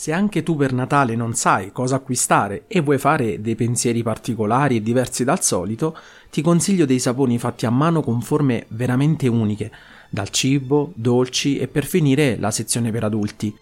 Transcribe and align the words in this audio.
Se 0.00 0.14
anche 0.14 0.42
tu 0.42 0.56
per 0.56 0.72
Natale 0.72 1.14
non 1.14 1.34
sai 1.34 1.72
cosa 1.72 1.96
acquistare 1.96 2.64
e 2.68 2.80
vuoi 2.80 2.96
fare 2.96 3.42
dei 3.42 3.54
pensieri 3.54 4.02
particolari 4.02 4.76
e 4.76 4.82
diversi 4.82 5.24
dal 5.24 5.42
solito, 5.42 5.94
ti 6.30 6.40
consiglio 6.40 6.86
dei 6.86 6.98
saponi 6.98 7.38
fatti 7.38 7.66
a 7.66 7.70
mano 7.70 8.00
con 8.00 8.22
forme 8.22 8.64
veramente 8.68 9.28
uniche, 9.28 9.70
dal 10.08 10.30
cibo, 10.30 10.92
dolci 10.94 11.58
e 11.58 11.68
per 11.68 11.84
finire 11.84 12.38
la 12.38 12.50
sezione 12.50 12.90
per 12.90 13.04
adulti. 13.04 13.54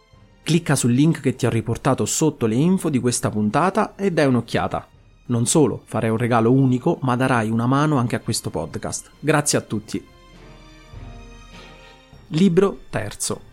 Clicca 0.45 0.77
sul 0.77 0.93
link 0.93 1.19
che 1.19 1.35
ti 1.35 1.45
ho 1.45 1.51
riportato 1.51 2.07
sotto 2.07 2.47
le 2.47 2.55
info 2.55 2.89
di 2.89 3.01
questa 3.01 3.31
puntata 3.31 3.97
e 3.97 4.13
dai 4.13 4.27
un'occhiata. 4.27 4.87
Non 5.27 5.45
solo 5.45 5.83
farai 5.87 6.11
un 6.11 6.19
regalo 6.19 6.53
unico, 6.53 7.01
ma 7.03 7.17
darai 7.17 7.51
una 7.51 7.67
mano 7.67 7.97
anche 7.97 8.15
a 8.15 8.21
questo 8.21 8.49
podcast. 8.51 9.11
Grazie 9.19 9.59
a 9.59 9.63
tutti. 9.63 10.07
Libro 12.29 12.79
terzo. 12.91 13.48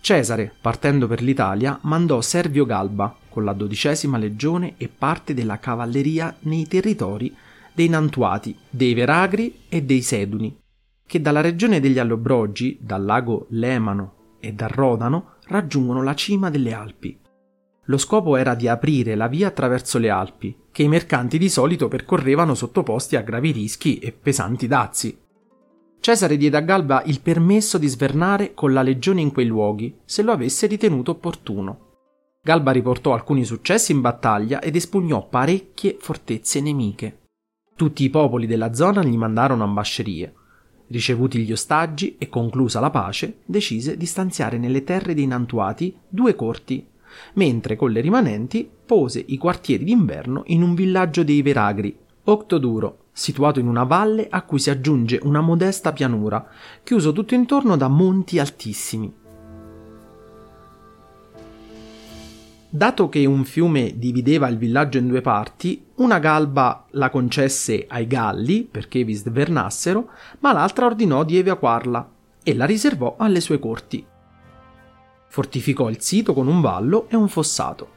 Cesare, 0.00 0.52
partendo 0.60 1.06
per 1.06 1.22
l'Italia, 1.22 1.78
mandò 1.82 2.20
Servio 2.20 2.64
Galba 2.64 3.14
con 3.28 3.44
la 3.44 3.52
dodicesima 3.52 4.16
legione 4.18 4.74
e 4.76 4.88
parte 4.88 5.34
della 5.34 5.58
cavalleria 5.58 6.34
nei 6.40 6.66
territori 6.66 7.34
dei 7.72 7.88
Nantuati, 7.88 8.56
dei 8.68 8.94
Veragri 8.94 9.60
e 9.68 9.82
dei 9.82 10.02
Seduni, 10.02 10.58
che 11.06 11.20
dalla 11.20 11.40
regione 11.40 11.78
degli 11.78 11.98
Allobrogi, 11.98 12.78
dal 12.80 13.04
lago 13.04 13.46
Lemano 13.50 14.36
e 14.40 14.52
dal 14.52 14.68
Rodano 14.68 15.34
raggiungono 15.44 16.02
la 16.02 16.14
cima 16.14 16.50
delle 16.50 16.72
Alpi. 16.72 17.18
Lo 17.84 17.96
scopo 17.96 18.36
era 18.36 18.54
di 18.54 18.68
aprire 18.68 19.14
la 19.14 19.28
via 19.28 19.48
attraverso 19.48 19.98
le 19.98 20.10
Alpi, 20.10 20.56
che 20.72 20.82
i 20.82 20.88
mercanti 20.88 21.38
di 21.38 21.48
solito 21.48 21.88
percorrevano 21.88 22.54
sottoposti 22.54 23.16
a 23.16 23.22
gravi 23.22 23.50
rischi 23.52 23.98
e 23.98 24.12
pesanti 24.12 24.66
dazi. 24.66 25.16
Cesare 26.00 26.36
diede 26.36 26.56
a 26.56 26.60
Galba 26.60 27.02
il 27.04 27.20
permesso 27.20 27.76
di 27.76 27.86
svernare 27.86 28.54
con 28.54 28.72
la 28.72 28.82
legione 28.82 29.20
in 29.20 29.32
quei 29.32 29.46
luoghi, 29.46 29.94
se 30.04 30.22
lo 30.22 30.32
avesse 30.32 30.66
ritenuto 30.66 31.10
opportuno. 31.12 31.86
Galba 32.42 32.70
riportò 32.70 33.12
alcuni 33.12 33.44
successi 33.44 33.92
in 33.92 34.00
battaglia 34.00 34.60
ed 34.60 34.76
espugnò 34.76 35.28
parecchie 35.28 35.96
fortezze 36.00 36.60
nemiche. 36.60 37.18
Tutti 37.76 38.04
i 38.04 38.10
popoli 38.10 38.46
della 38.46 38.72
zona 38.72 39.02
gli 39.04 39.16
mandarono 39.16 39.64
ambascerie. 39.64 40.32
Ricevuti 40.86 41.40
gli 41.40 41.52
ostaggi 41.52 42.16
e 42.16 42.28
conclusa 42.28 42.80
la 42.80 42.90
pace, 42.90 43.40
decise 43.44 43.96
di 43.96 44.06
stanziare 44.06 44.56
nelle 44.56 44.84
terre 44.84 45.12
dei 45.12 45.26
Nantuati 45.26 45.94
due 46.08 46.34
corti, 46.34 46.86
mentre 47.34 47.76
con 47.76 47.90
le 47.90 48.00
rimanenti 48.00 48.68
pose 48.86 49.22
i 49.26 49.36
quartieri 49.36 49.84
d'inverno 49.84 50.44
in 50.46 50.62
un 50.62 50.74
villaggio 50.74 51.22
dei 51.22 51.42
Veragri, 51.42 51.94
Octoduro, 52.24 53.07
situato 53.18 53.58
in 53.58 53.66
una 53.66 53.82
valle 53.82 54.28
a 54.30 54.42
cui 54.42 54.60
si 54.60 54.70
aggiunge 54.70 55.18
una 55.24 55.40
modesta 55.40 55.92
pianura, 55.92 56.46
chiuso 56.84 57.10
tutto 57.10 57.34
intorno 57.34 57.76
da 57.76 57.88
monti 57.88 58.38
altissimi. 58.38 59.12
Dato 62.70 63.08
che 63.08 63.26
un 63.26 63.44
fiume 63.44 63.98
divideva 63.98 64.46
il 64.46 64.56
villaggio 64.56 64.98
in 64.98 65.08
due 65.08 65.20
parti, 65.20 65.84
una 65.96 66.20
galba 66.20 66.84
la 66.90 67.10
concesse 67.10 67.86
ai 67.88 68.06
Galli 68.06 68.62
perché 68.62 69.02
vi 69.02 69.14
svernassero, 69.14 70.10
ma 70.38 70.52
l'altra 70.52 70.86
ordinò 70.86 71.24
di 71.24 71.38
evacuarla 71.38 72.10
e 72.44 72.54
la 72.54 72.66
riservò 72.66 73.16
alle 73.18 73.40
sue 73.40 73.58
corti. 73.58 74.06
Fortificò 75.26 75.90
il 75.90 76.00
sito 76.00 76.32
con 76.34 76.46
un 76.46 76.60
vallo 76.60 77.08
e 77.08 77.16
un 77.16 77.28
fossato. 77.28 77.96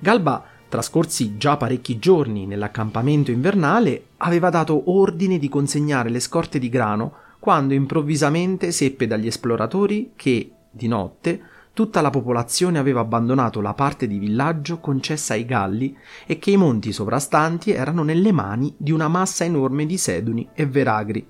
Galba 0.00 0.42
trascorsi 0.70 1.36
già 1.36 1.58
parecchi 1.58 1.98
giorni 1.98 2.46
nell'accampamento 2.46 3.30
invernale, 3.30 4.04
aveva 4.18 4.48
dato 4.48 4.90
ordine 4.90 5.38
di 5.38 5.50
consegnare 5.50 6.08
le 6.08 6.20
scorte 6.20 6.58
di 6.58 6.70
grano 6.70 7.12
quando 7.38 7.74
improvvisamente 7.74 8.72
seppe 8.72 9.06
dagli 9.06 9.26
esploratori 9.26 10.12
che, 10.16 10.52
di 10.70 10.88
notte, 10.88 11.42
tutta 11.72 12.00
la 12.00 12.10
popolazione 12.10 12.78
aveva 12.78 13.00
abbandonato 13.00 13.60
la 13.60 13.74
parte 13.74 14.06
di 14.06 14.18
villaggio 14.18 14.78
concessa 14.78 15.34
ai 15.34 15.44
Galli 15.44 15.96
e 16.26 16.38
che 16.38 16.52
i 16.52 16.56
monti 16.56 16.92
sovrastanti 16.92 17.72
erano 17.72 18.02
nelle 18.02 18.32
mani 18.32 18.72
di 18.76 18.92
una 18.92 19.08
massa 19.08 19.44
enorme 19.44 19.86
di 19.86 19.98
seduni 19.98 20.48
e 20.54 20.66
veragri. 20.66 21.26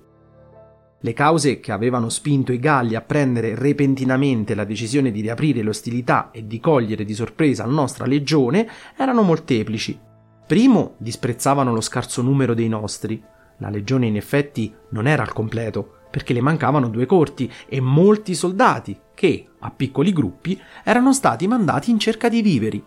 Le 1.03 1.13
cause 1.13 1.59
che 1.59 1.71
avevano 1.71 2.09
spinto 2.09 2.51
i 2.51 2.59
Galli 2.59 2.93
a 2.93 3.01
prendere 3.01 3.55
repentinamente 3.55 4.53
la 4.53 4.65
decisione 4.65 5.09
di 5.09 5.21
riaprire 5.21 5.63
le 5.63 5.69
ostilità 5.69 6.29
e 6.31 6.45
di 6.45 6.59
cogliere 6.59 7.03
di 7.03 7.15
sorpresa 7.15 7.65
la 7.65 7.71
nostra 7.71 8.05
legione 8.05 8.69
erano 8.95 9.23
molteplici. 9.23 9.99
Primo, 10.45 10.93
disprezzavano 10.97 11.73
lo 11.73 11.81
scarso 11.81 12.21
numero 12.21 12.53
dei 12.53 12.67
nostri. 12.67 13.19
La 13.57 13.69
legione 13.69 14.05
in 14.05 14.15
effetti 14.15 14.71
non 14.89 15.07
era 15.07 15.23
al 15.23 15.33
completo, 15.33 16.01
perché 16.11 16.33
le 16.33 16.41
mancavano 16.41 16.87
due 16.87 17.07
corti 17.07 17.51
e 17.67 17.79
molti 17.79 18.35
soldati 18.35 18.95
che, 19.15 19.47
a 19.57 19.71
piccoli 19.71 20.13
gruppi, 20.13 20.59
erano 20.83 21.13
stati 21.13 21.47
mandati 21.47 21.89
in 21.89 21.97
cerca 21.97 22.29
di 22.29 22.43
viveri. 22.43 22.83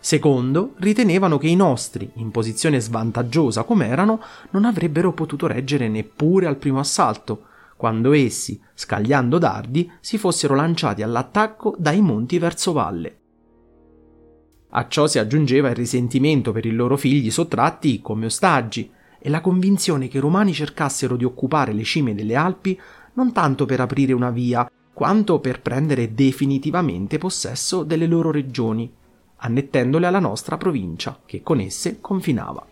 Secondo, 0.00 0.72
ritenevano 0.78 1.36
che 1.36 1.48
i 1.48 1.56
nostri, 1.56 2.08
in 2.14 2.30
posizione 2.30 2.80
svantaggiosa 2.80 3.64
come 3.64 3.88
erano, 3.88 4.22
non 4.52 4.64
avrebbero 4.64 5.12
potuto 5.12 5.46
reggere 5.46 5.88
neppure 5.88 6.46
al 6.46 6.56
primo 6.56 6.78
assalto, 6.78 7.47
quando 7.78 8.12
essi, 8.12 8.60
scagliando 8.74 9.38
dardi, 9.38 9.88
si 10.00 10.18
fossero 10.18 10.56
lanciati 10.56 11.02
all'attacco 11.02 11.76
dai 11.78 12.00
monti 12.00 12.40
verso 12.40 12.72
valle. 12.72 13.18
A 14.70 14.88
ciò 14.88 15.06
si 15.06 15.20
aggiungeva 15.20 15.68
il 15.68 15.76
risentimento 15.76 16.50
per 16.50 16.66
i 16.66 16.72
loro 16.72 16.96
figli 16.96 17.30
sottratti 17.30 18.00
come 18.02 18.26
ostaggi 18.26 18.90
e 19.20 19.30
la 19.30 19.40
convinzione 19.40 20.08
che 20.08 20.16
i 20.16 20.20
romani 20.20 20.52
cercassero 20.52 21.14
di 21.14 21.24
occupare 21.24 21.72
le 21.72 21.84
cime 21.84 22.16
delle 22.16 22.34
Alpi 22.34 22.78
non 23.12 23.32
tanto 23.32 23.64
per 23.64 23.80
aprire 23.80 24.12
una 24.12 24.30
via, 24.30 24.68
quanto 24.92 25.38
per 25.38 25.62
prendere 25.62 26.12
definitivamente 26.14 27.16
possesso 27.16 27.84
delle 27.84 28.06
loro 28.06 28.32
regioni, 28.32 28.92
annettendole 29.36 30.06
alla 30.06 30.18
nostra 30.18 30.56
provincia, 30.56 31.20
che 31.24 31.44
con 31.44 31.60
esse 31.60 32.00
confinava. 32.00 32.67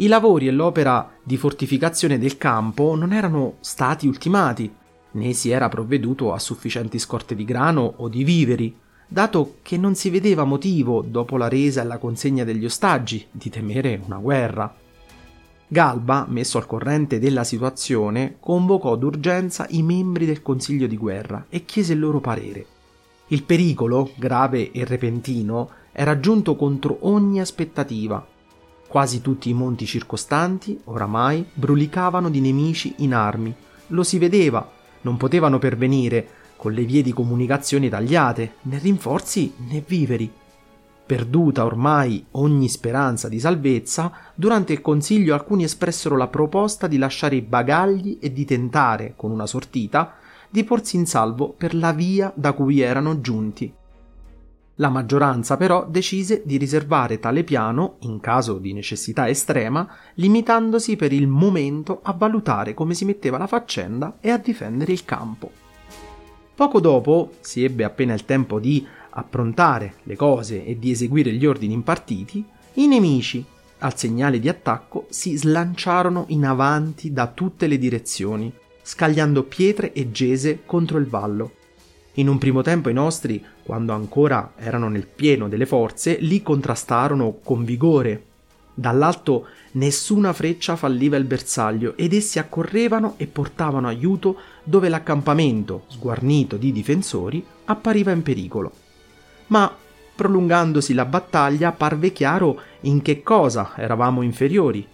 I 0.00 0.06
lavori 0.06 0.46
e 0.46 0.52
l'opera 0.52 1.10
di 1.20 1.36
fortificazione 1.36 2.20
del 2.20 2.36
campo 2.36 2.94
non 2.94 3.12
erano 3.12 3.54
stati 3.58 4.06
ultimati, 4.06 4.72
né 5.10 5.32
si 5.32 5.50
era 5.50 5.68
provveduto 5.68 6.32
a 6.32 6.38
sufficienti 6.38 7.00
scorte 7.00 7.34
di 7.34 7.44
grano 7.44 7.94
o 7.96 8.08
di 8.08 8.22
viveri, 8.22 8.72
dato 9.08 9.56
che 9.60 9.76
non 9.76 9.96
si 9.96 10.08
vedeva 10.10 10.44
motivo, 10.44 11.02
dopo 11.02 11.36
la 11.36 11.48
resa 11.48 11.82
e 11.82 11.84
la 11.84 11.98
consegna 11.98 12.44
degli 12.44 12.64
ostaggi, 12.64 13.26
di 13.28 13.50
temere 13.50 14.00
una 14.06 14.18
guerra. 14.18 14.72
Galba, 15.66 16.26
messo 16.28 16.58
al 16.58 16.66
corrente 16.66 17.18
della 17.18 17.42
situazione, 17.42 18.36
convocò 18.38 18.94
d'urgenza 18.94 19.66
i 19.70 19.82
membri 19.82 20.26
del 20.26 20.42
Consiglio 20.42 20.86
di 20.86 20.96
guerra 20.96 21.46
e 21.48 21.64
chiese 21.64 21.94
il 21.94 21.98
loro 21.98 22.20
parere. 22.20 22.64
Il 23.26 23.42
pericolo, 23.42 24.12
grave 24.14 24.70
e 24.70 24.84
repentino, 24.84 25.68
era 25.90 26.20
giunto 26.20 26.54
contro 26.54 26.98
ogni 27.00 27.40
aspettativa 27.40 28.24
Quasi 28.88 29.20
tutti 29.20 29.50
i 29.50 29.54
monti 29.54 29.84
circostanti, 29.84 30.80
oramai, 30.84 31.44
brulicavano 31.52 32.30
di 32.30 32.40
nemici 32.40 32.94
in 32.98 33.12
armi. 33.12 33.54
Lo 33.88 34.02
si 34.02 34.18
vedeva, 34.18 34.66
non 35.02 35.18
potevano 35.18 35.58
pervenire, 35.58 36.28
con 36.56 36.72
le 36.72 36.84
vie 36.84 37.02
di 37.02 37.12
comunicazione 37.12 37.90
tagliate, 37.90 38.54
né 38.62 38.78
rinforzi 38.78 39.52
né 39.68 39.84
viveri. 39.86 40.32
Perduta 41.04 41.66
ormai 41.66 42.24
ogni 42.32 42.68
speranza 42.70 43.28
di 43.28 43.38
salvezza, 43.38 44.10
durante 44.34 44.72
il 44.72 44.80
consiglio 44.80 45.34
alcuni 45.34 45.64
espressero 45.64 46.16
la 46.16 46.28
proposta 46.28 46.86
di 46.86 46.96
lasciare 46.96 47.36
i 47.36 47.42
bagagli 47.42 48.18
e 48.20 48.32
di 48.32 48.46
tentare, 48.46 49.12
con 49.16 49.30
una 49.30 49.46
sortita, 49.46 50.14
di 50.48 50.64
porsi 50.64 50.96
in 50.96 51.06
salvo 51.06 51.50
per 51.50 51.74
la 51.74 51.92
via 51.92 52.32
da 52.34 52.54
cui 52.54 52.80
erano 52.80 53.20
giunti. 53.20 53.70
La 54.80 54.90
maggioranza 54.90 55.56
però 55.56 55.86
decise 55.88 56.42
di 56.44 56.56
riservare 56.56 57.18
tale 57.18 57.42
piano, 57.42 57.96
in 58.00 58.20
caso 58.20 58.58
di 58.58 58.72
necessità 58.72 59.28
estrema, 59.28 59.88
limitandosi 60.14 60.94
per 60.94 61.12
il 61.12 61.26
momento 61.26 61.98
a 62.00 62.12
valutare 62.12 62.74
come 62.74 62.94
si 62.94 63.04
metteva 63.04 63.38
la 63.38 63.48
faccenda 63.48 64.18
e 64.20 64.30
a 64.30 64.38
difendere 64.38 64.92
il 64.92 65.04
campo. 65.04 65.50
Poco 66.54 66.78
dopo 66.78 67.32
si 67.40 67.64
ebbe 67.64 67.82
appena 67.82 68.14
il 68.14 68.24
tempo 68.24 68.60
di 68.60 68.86
approntare 69.10 69.94
le 70.04 70.14
cose 70.14 70.64
e 70.64 70.78
di 70.78 70.92
eseguire 70.92 71.32
gli 71.32 71.44
ordini 71.44 71.74
impartiti, 71.74 72.44
i 72.74 72.86
nemici, 72.86 73.44
al 73.78 73.98
segnale 73.98 74.38
di 74.38 74.48
attacco, 74.48 75.06
si 75.08 75.36
slanciarono 75.36 76.26
in 76.28 76.44
avanti 76.44 77.12
da 77.12 77.26
tutte 77.26 77.66
le 77.66 77.78
direzioni, 77.78 78.52
scagliando 78.80 79.42
pietre 79.42 79.92
e 79.92 80.12
gese 80.12 80.60
contro 80.64 80.98
il 80.98 81.06
vallo. 81.08 81.52
In 82.18 82.28
un 82.28 82.38
primo 82.38 82.62
tempo 82.62 82.88
i 82.88 82.92
nostri, 82.92 83.44
quando 83.62 83.92
ancora 83.92 84.54
erano 84.56 84.88
nel 84.88 85.06
pieno 85.06 85.48
delle 85.48 85.66
forze, 85.66 86.16
li 86.18 86.42
contrastarono 86.42 87.38
con 87.44 87.64
vigore. 87.64 88.24
Dall'alto 88.74 89.46
nessuna 89.72 90.32
freccia 90.32 90.74
falliva 90.74 91.16
il 91.16 91.24
bersaglio 91.24 91.96
ed 91.96 92.12
essi 92.12 92.40
accorrevano 92.40 93.14
e 93.18 93.28
portavano 93.28 93.86
aiuto 93.86 94.36
dove 94.64 94.88
l'accampamento, 94.88 95.84
sguarnito 95.86 96.56
di 96.56 96.72
difensori, 96.72 97.44
appariva 97.66 98.10
in 98.10 98.22
pericolo. 98.22 98.72
Ma 99.48 99.72
prolungandosi 100.16 100.94
la 100.94 101.04
battaglia 101.04 101.70
parve 101.70 102.10
chiaro 102.12 102.60
in 102.80 103.00
che 103.00 103.22
cosa 103.22 103.74
eravamo 103.76 104.22
inferiori. 104.22 104.84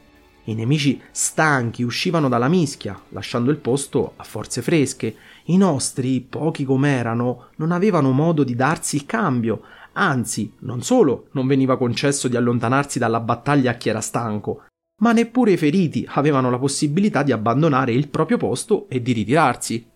I 0.46 0.54
nemici 0.54 1.00
stanchi 1.10 1.82
uscivano 1.82 2.28
dalla 2.28 2.48
mischia, 2.48 3.00
lasciando 3.10 3.50
il 3.50 3.56
posto 3.56 4.12
a 4.16 4.24
forze 4.24 4.60
fresche. 4.60 5.16
I 5.46 5.56
nostri, 5.58 6.22
pochi 6.22 6.64
com'erano, 6.64 7.48
non 7.56 7.70
avevano 7.70 8.12
modo 8.12 8.44
di 8.44 8.54
darsi 8.54 8.96
il 8.96 9.04
cambio, 9.04 9.62
anzi, 9.92 10.54
non 10.60 10.82
solo 10.82 11.28
non 11.32 11.46
veniva 11.46 11.76
concesso 11.76 12.28
di 12.28 12.36
allontanarsi 12.36 12.98
dalla 12.98 13.20
battaglia 13.20 13.72
a 13.72 13.74
chi 13.74 13.90
era 13.90 14.00
stanco, 14.00 14.64
ma 15.02 15.12
neppure 15.12 15.52
i 15.52 15.56
feriti 15.58 16.06
avevano 16.08 16.50
la 16.50 16.58
possibilità 16.58 17.22
di 17.22 17.32
abbandonare 17.32 17.92
il 17.92 18.08
proprio 18.08 18.38
posto 18.38 18.86
e 18.88 19.02
di 19.02 19.12
ritirarsi. 19.12 19.90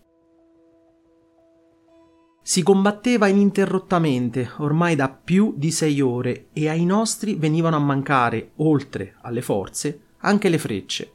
Si 2.43 2.63
combatteva 2.63 3.27
ininterrottamente 3.27 4.51
ormai 4.57 4.95
da 4.95 5.09
più 5.09 5.53
di 5.55 5.71
sei 5.71 5.99
ore 5.99 6.47
e 6.53 6.69
ai 6.69 6.85
nostri 6.85 7.35
venivano 7.35 7.75
a 7.75 7.79
mancare, 7.79 8.51
oltre 8.57 9.15
alle 9.21 9.41
forze, 9.41 10.01
anche 10.19 10.49
le 10.49 10.57
frecce. 10.57 11.13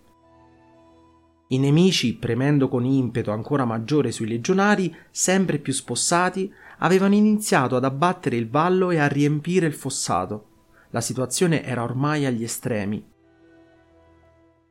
I 1.54 1.58
nemici, 1.58 2.16
premendo 2.16 2.68
con 2.68 2.84
impeto 2.84 3.30
ancora 3.30 3.64
maggiore 3.64 4.10
sui 4.10 4.26
legionari, 4.26 4.92
sempre 5.12 5.58
più 5.58 5.72
spossati, 5.72 6.52
avevano 6.78 7.14
iniziato 7.14 7.76
ad 7.76 7.84
abbattere 7.84 8.34
il 8.34 8.50
vallo 8.50 8.90
e 8.90 8.98
a 8.98 9.06
riempire 9.06 9.66
il 9.66 9.72
fossato. 9.72 10.48
La 10.90 11.00
situazione 11.00 11.64
era 11.64 11.84
ormai 11.84 12.26
agli 12.26 12.42
estremi. 12.42 13.06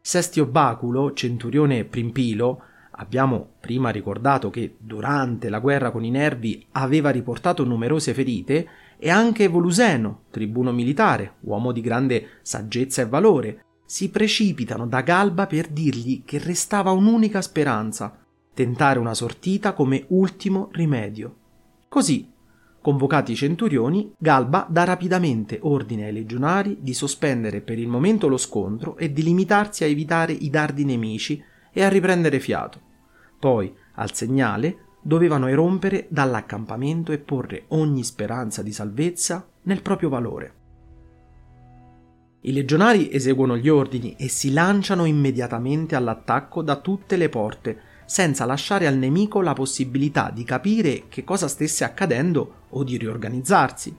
Sestio 0.02 0.46
Baculo, 0.46 1.14
centurione 1.14 1.86
Primpilo, 1.86 2.62
abbiamo 2.92 3.54
prima 3.62 3.90
ricordato 3.90 4.50
che 4.50 4.76
durante 4.78 5.50
la 5.50 5.60
guerra 5.60 5.90
con 5.90 6.04
i 6.04 6.10
Nervi 6.10 6.68
aveva 6.72 7.12
riportato 7.12 7.64
numerose 7.64 8.14
ferite, 8.14 8.68
e 8.98 9.10
anche 9.10 9.48
Voluseno, 9.48 10.24
tribuno 10.32 10.74
militare, 10.74 11.36
uomo 11.42 11.72
di 11.72 11.80
grande 11.80 12.40
saggezza 12.42 13.02
e 13.02 13.06
valore, 13.06 13.64
si 13.94 14.10
precipitano 14.10 14.88
da 14.88 15.02
Galba 15.02 15.46
per 15.46 15.68
dirgli 15.68 16.24
che 16.26 16.40
restava 16.40 16.90
un'unica 16.90 17.44
speranza, 17.44 18.26
tentare 18.52 18.98
una 18.98 19.14
sortita 19.14 19.74
come 19.74 20.06
ultimo 20.08 20.70
rimedio. 20.72 21.36
Così, 21.90 22.28
convocati 22.82 23.34
i 23.34 23.36
centurioni, 23.36 24.12
Galba 24.18 24.66
dà 24.68 24.84
rapidamente 24.84 25.60
ordine 25.62 26.06
ai 26.06 26.12
legionari 26.12 26.80
di 26.82 26.96
sospendere 26.96 27.62
per 27.62 27.78
il 27.78 27.88
momento 27.88 28.28
lo 28.28 28.38
scontro 28.38 28.98
e 28.98 29.14
di 29.14 29.22
limitarsi 29.22 29.84
a 29.84 29.88
evitare 29.88 30.34
i 30.34 30.50
dardi 30.50 30.86
nemici 30.86 31.40
e 31.72 31.84
a 31.84 31.88
riprendere 31.88 32.40
fiato. 32.40 32.82
Poi, 33.40 33.72
al 33.94 34.12
segnale, 34.16 34.86
dovevano 35.04 35.46
erompere 35.46 36.08
dall'accampamento 36.10 37.12
e 37.12 37.20
porre 37.20 37.66
ogni 37.68 38.04
speranza 38.04 38.64
di 38.64 38.74
salvezza 38.74 39.48
nel 39.66 39.84
proprio 39.84 40.10
valore. 40.10 40.62
I 42.46 42.52
legionari 42.52 43.10
eseguono 43.10 43.56
gli 43.56 43.70
ordini 43.70 44.16
e 44.18 44.28
si 44.28 44.52
lanciano 44.52 45.06
immediatamente 45.06 45.96
all'attacco 45.96 46.62
da 46.62 46.76
tutte 46.76 47.16
le 47.16 47.30
porte, 47.30 47.80
senza 48.06 48.44
lasciare 48.44 48.86
al 48.86 48.98
nemico 48.98 49.40
la 49.40 49.54
possibilità 49.54 50.30
di 50.30 50.44
capire 50.44 51.04
che 51.08 51.24
cosa 51.24 51.48
stesse 51.48 51.86
accadendo 51.86 52.66
o 52.72 52.84
di 52.84 52.98
riorganizzarsi. 52.98 53.96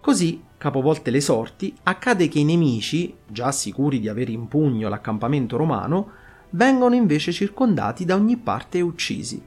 Così, 0.00 0.42
capovolte 0.58 1.12
le 1.12 1.20
sorti, 1.20 1.72
accade 1.84 2.26
che 2.26 2.40
i 2.40 2.44
nemici, 2.44 3.14
già 3.28 3.52
sicuri 3.52 4.00
di 4.00 4.08
avere 4.08 4.32
in 4.32 4.48
pugno 4.48 4.88
l'accampamento 4.88 5.56
romano, 5.56 6.10
vengono 6.50 6.96
invece 6.96 7.30
circondati 7.30 8.04
da 8.04 8.16
ogni 8.16 8.36
parte 8.36 8.78
e 8.78 8.82
uccisi. 8.82 9.40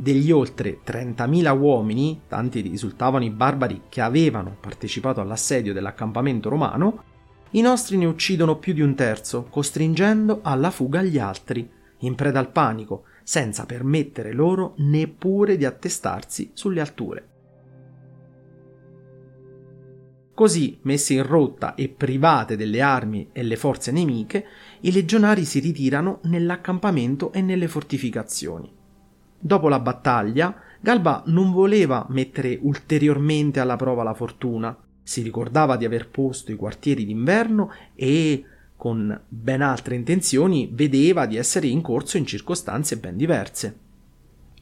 Degli 0.00 0.30
oltre 0.30 0.78
30.000 0.86 1.58
uomini, 1.58 2.20
tanti 2.28 2.60
risultavano 2.60 3.24
i 3.24 3.30
barbari 3.30 3.82
che 3.88 4.00
avevano 4.00 4.56
partecipato 4.60 5.20
all'assedio 5.20 5.72
dell'accampamento 5.72 6.48
romano, 6.48 7.02
i 7.50 7.60
nostri 7.62 7.96
ne 7.96 8.04
uccidono 8.04 8.58
più 8.58 8.74
di 8.74 8.80
un 8.80 8.94
terzo, 8.94 9.48
costringendo 9.50 10.38
alla 10.42 10.70
fuga 10.70 11.02
gli 11.02 11.18
altri, 11.18 11.68
in 12.02 12.14
preda 12.14 12.38
al 12.38 12.52
panico, 12.52 13.06
senza 13.24 13.66
permettere 13.66 14.32
loro 14.32 14.74
neppure 14.76 15.56
di 15.56 15.64
attestarsi 15.64 16.52
sulle 16.54 16.80
alture. 16.80 17.28
Così, 20.32 20.78
messe 20.82 21.14
in 21.14 21.26
rotta 21.26 21.74
e 21.74 21.88
private 21.88 22.54
delle 22.54 22.80
armi 22.80 23.30
e 23.32 23.42
le 23.42 23.56
forze 23.56 23.90
nemiche, 23.90 24.46
i 24.82 24.92
legionari 24.92 25.44
si 25.44 25.58
ritirano 25.58 26.20
nell'accampamento 26.22 27.32
e 27.32 27.42
nelle 27.42 27.66
fortificazioni. 27.66 28.77
Dopo 29.38 29.68
la 29.68 29.78
battaglia, 29.78 30.54
Galba 30.80 31.22
non 31.26 31.52
voleva 31.52 32.04
mettere 32.08 32.58
ulteriormente 32.60 33.60
alla 33.60 33.76
prova 33.76 34.02
la 34.02 34.14
fortuna, 34.14 34.76
si 35.02 35.22
ricordava 35.22 35.76
di 35.76 35.84
aver 35.84 36.08
posto 36.08 36.52
i 36.52 36.56
quartieri 36.56 37.04
d'inverno 37.04 37.72
e, 37.94 38.44
con 38.76 39.18
ben 39.28 39.62
altre 39.62 39.94
intenzioni, 39.94 40.68
vedeva 40.72 41.26
di 41.26 41.36
essere 41.36 41.68
in 41.68 41.80
corso 41.80 42.16
in 42.16 42.26
circostanze 42.26 42.98
ben 42.98 43.16
diverse. 43.16 43.76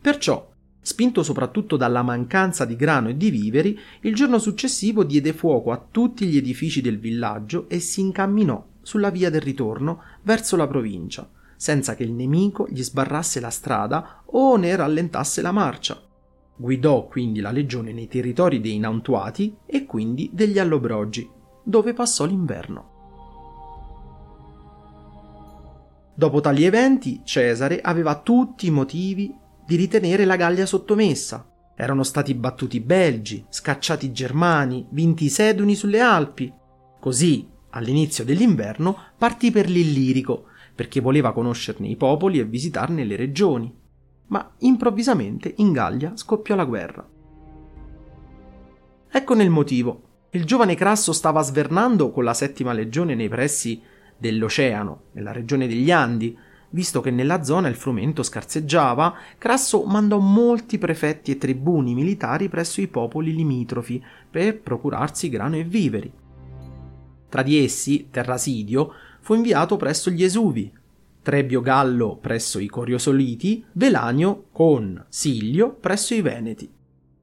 Perciò, 0.01 0.53
spinto 0.81 1.23
soprattutto 1.23 1.77
dalla 1.77 2.03
mancanza 2.03 2.65
di 2.65 2.77
grano 2.77 3.09
e 3.09 3.17
di 3.17 3.31
viveri, 3.31 3.79
il 4.03 4.15
giorno 4.15 4.39
successivo 4.39 5.05
diede 5.05 5.33
fuoco 5.33 5.73
a 5.73 5.85
tutti 5.91 6.27
gli 6.27 6.37
edifici 6.37 6.81
del 6.81 6.99
villaggio 6.99 7.69
e 7.69 7.81
si 7.81 8.01
incamminò 8.01 8.65
sulla 8.83 9.11
via 9.11 9.31
del 9.31 9.41
ritorno 9.41 10.03
verso 10.23 10.55
la 10.55 10.69
provincia, 10.69 11.29
senza 11.57 11.95
che 11.95 12.03
il 12.03 12.13
nemico 12.13 12.67
gli 12.69 12.83
sbarrasse 12.83 13.41
la 13.41 13.51
strada 13.51 14.23
o 14.27 14.57
ne 14.57 14.77
rallentasse 14.77 15.43
la 15.43 15.53
marcia. 15.53 16.01
Guidò 16.57 17.07
quindi 17.07 17.41
la 17.41 17.51
legione 17.51 17.93
nei 17.93 18.09
territori 18.09 18.61
dei 18.61 18.79
Nantuati 18.79 19.57
e 19.67 19.85
quindi 19.85 20.31
degli 20.33 20.59
Allobrogi, 20.59 21.29
dove 21.63 21.93
passò 21.93 22.25
l'inverno. 22.25 22.95
Dopo 26.15 26.41
tali 26.41 26.65
eventi, 26.65 27.21
Cesare 27.25 27.83
aveva 27.83 28.19
tutti 28.21 28.67
i 28.67 28.71
motivi 28.71 29.35
di 29.67 29.77
ritenere 29.77 30.25
la 30.25 30.37
Gallia 30.37 30.65
sottomessa. 30.65 31.47
Erano 31.75 32.05
stati 32.05 32.33
battuti 32.33 32.77
i 32.77 32.81
Belgi, 32.81 33.45
scacciati 33.51 34.07
i 34.07 34.13
Germani, 34.13 34.87
vinti 34.91 35.25
i 35.25 35.29
Seduni 35.29 35.75
sulle 35.75 36.01
Alpi. 36.01 36.51
Così, 36.99 37.47
all'inizio 37.71 38.25
dell'inverno, 38.25 38.97
partì 39.19 39.51
per 39.51 39.69
l'Illirico, 39.69 40.47
perché 40.77 41.01
voleva 41.01 41.33
conoscerne 41.33 41.89
i 41.89 41.97
popoli 41.97 42.39
e 42.39 42.45
visitarne 42.45 43.03
le 43.03 43.17
regioni. 43.17 43.75
Ma 44.29 44.53
improvvisamente 44.59 45.55
in 45.57 45.73
Gallia 45.73 46.13
scoppiò 46.15 46.55
la 46.55 46.65
guerra. 46.67 47.09
Eccone 49.11 49.43
il 49.43 49.51
motivo. 49.51 50.03
Il 50.31 50.45
giovane 50.45 50.75
Crasso 50.75 51.15
stava 51.15 51.41
svernando 51.41 52.11
con 52.11 52.25
la 52.25 52.35
settima 52.35 52.75
legione 52.75 53.15
nei 53.15 53.31
pressi 53.31 53.81
dell'oceano, 54.19 55.05
nella 55.13 55.33
regione 55.33 55.67
degli 55.67 55.91
Andi. 55.91 56.37
Visto 56.71 57.01
che 57.01 57.11
nella 57.11 57.43
zona 57.43 57.69
il 57.69 57.77
frumento 57.77 58.23
scarseggiava, 58.23 59.15
Crasso 59.39 59.85
mandò 59.85 60.19
molti 60.19 60.77
prefetti 60.77 61.31
e 61.31 61.39
tribuni 61.39 61.95
militari 61.95 62.51
presso 62.51 62.83
i 62.83 62.89
popoli 62.89 63.35
limitrofi 63.35 64.05
per 64.31 64.61
procurarsi 64.61 65.31
grano 65.31 65.57
e 65.57 65.65
viveri. 65.65 66.13
Tra 67.31 67.43
di 67.43 67.65
essi, 67.65 68.09
Terrasidio 68.11 68.93
fu 69.27 69.35
inviato 69.35 69.77
presso 69.77 70.09
gli 70.09 70.23
Esuvi, 70.23 70.73
Trebio 71.21 71.61
Gallo 71.61 72.15
presso 72.15 72.61
i 72.61 72.69
Coriosoliti, 72.69 73.65
Velanio 73.73 74.45
con 74.53 75.05
Silio 75.09 75.73
presso 75.73 76.15
i 76.15 76.21
Veneti. 76.21 76.71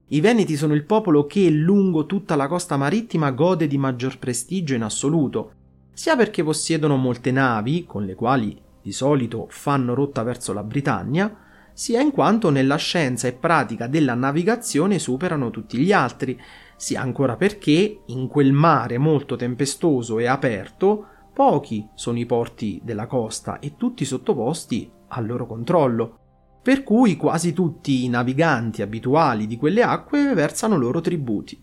I 0.08 0.20
Veneti 0.20 0.58
sono 0.58 0.74
il 0.74 0.84
popolo 0.84 1.26
che 1.26 1.50
lungo 1.50 2.06
tutta 2.06 2.36
la 2.36 2.48
costa 2.48 2.76
marittima 2.76 3.32
gode 3.32 3.68
di 3.68 3.78
maggior 3.78 4.20
prestigio 4.20 4.74
in 4.74 4.82
assoluto, 4.82 5.54
sia 5.94 6.18
perché 6.18 6.44
possiedono 6.44 6.98
molte 6.98 7.32
navi, 7.32 7.86
con 7.86 8.04
le 8.04 8.16
quali 8.16 8.62
di 8.82 8.92
solito 8.92 9.48
fanno 9.50 9.94
rotta 9.94 10.24
verso 10.24 10.52
la 10.52 10.64
Britannia, 10.64 11.34
sia 11.72 12.02
in 12.02 12.12
quanto 12.12 12.50
nella 12.50 12.76
scienza 12.76 13.30
e 13.30 13.32
pratica 13.32 13.88
della 13.88 14.14
navigazione 14.14 15.00
superano 15.00 15.52
tutti 15.52 15.78
gli 15.78 15.94
altri, 15.94 16.38
sia 16.76 17.00
ancora 17.00 17.38
perché 17.38 18.02
in 18.08 18.28
quel 18.28 18.52
mare 18.52 18.98
molto 18.98 19.38
tempestoso 19.38 20.20
e 20.20 20.26
aperto 20.26 21.08
Pochi 21.34 21.88
sono 21.96 22.20
i 22.20 22.26
porti 22.28 22.80
della 22.84 23.08
costa 23.08 23.60
e 23.60 23.76
tutti 23.76 24.06
sottoposti 24.06 24.90
al 25.08 25.26
loro 25.26 25.48
controllo, 25.48 26.20
per 26.62 26.84
cui 26.84 27.18
quasi 27.18 27.54
tutti 27.54 28.06
i 28.06 28.10
naviganti 28.10 28.82
abituali 28.82 29.48
di 29.48 29.58
quelle 29.58 29.82
acque 29.82 30.34
versano 30.34 30.78
loro 30.78 31.02
tributi. 31.02 31.62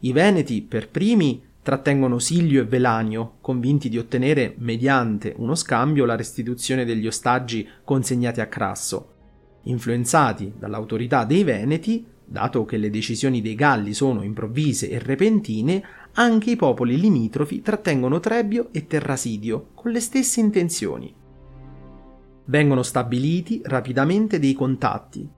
I 0.00 0.12
Veneti, 0.12 0.62
per 0.62 0.88
primi, 0.88 1.44
trattengono 1.62 2.18
Silio 2.18 2.62
e 2.62 2.64
Velanio, 2.64 3.34
convinti 3.42 3.90
di 3.90 3.98
ottenere, 3.98 4.54
mediante 4.58 5.34
uno 5.36 5.54
scambio, 5.54 6.06
la 6.06 6.16
restituzione 6.16 6.86
degli 6.86 7.06
ostaggi 7.06 7.68
consegnati 7.84 8.40
a 8.40 8.46
Crasso. 8.46 9.14
Influenzati 9.64 10.54
dall'autorità 10.58 11.24
dei 11.24 11.44
Veneti, 11.44 12.06
dato 12.24 12.64
che 12.64 12.78
le 12.78 12.88
decisioni 12.88 13.42
dei 13.42 13.54
Galli 13.54 13.92
sono 13.92 14.22
improvvise 14.22 14.88
e 14.88 14.98
repentine, 14.98 15.82
anche 16.14 16.50
i 16.50 16.56
popoli 16.56 16.98
limitrofi 16.98 17.62
trattengono 17.62 18.20
Trebbio 18.20 18.68
e 18.72 18.86
Terrasidio 18.86 19.70
con 19.74 19.90
le 19.90 20.00
stesse 20.00 20.40
intenzioni. 20.40 21.14
Vengono 22.46 22.82
stabiliti 22.82 23.60
rapidamente 23.64 24.38
dei 24.38 24.54
contatti. 24.54 25.28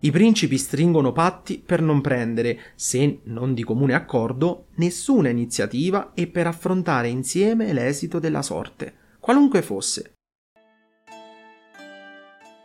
I 0.00 0.10
principi 0.10 0.58
stringono 0.58 1.12
patti 1.12 1.62
per 1.64 1.80
non 1.80 2.00
prendere, 2.00 2.58
se 2.74 3.20
non 3.24 3.54
di 3.54 3.62
comune 3.62 3.94
accordo, 3.94 4.66
nessuna 4.76 5.28
iniziativa 5.28 6.12
e 6.14 6.26
per 6.26 6.46
affrontare 6.46 7.08
insieme 7.08 7.72
l'esito 7.72 8.18
della 8.18 8.42
sorte, 8.42 8.94
qualunque 9.20 9.62
fosse 9.62 10.14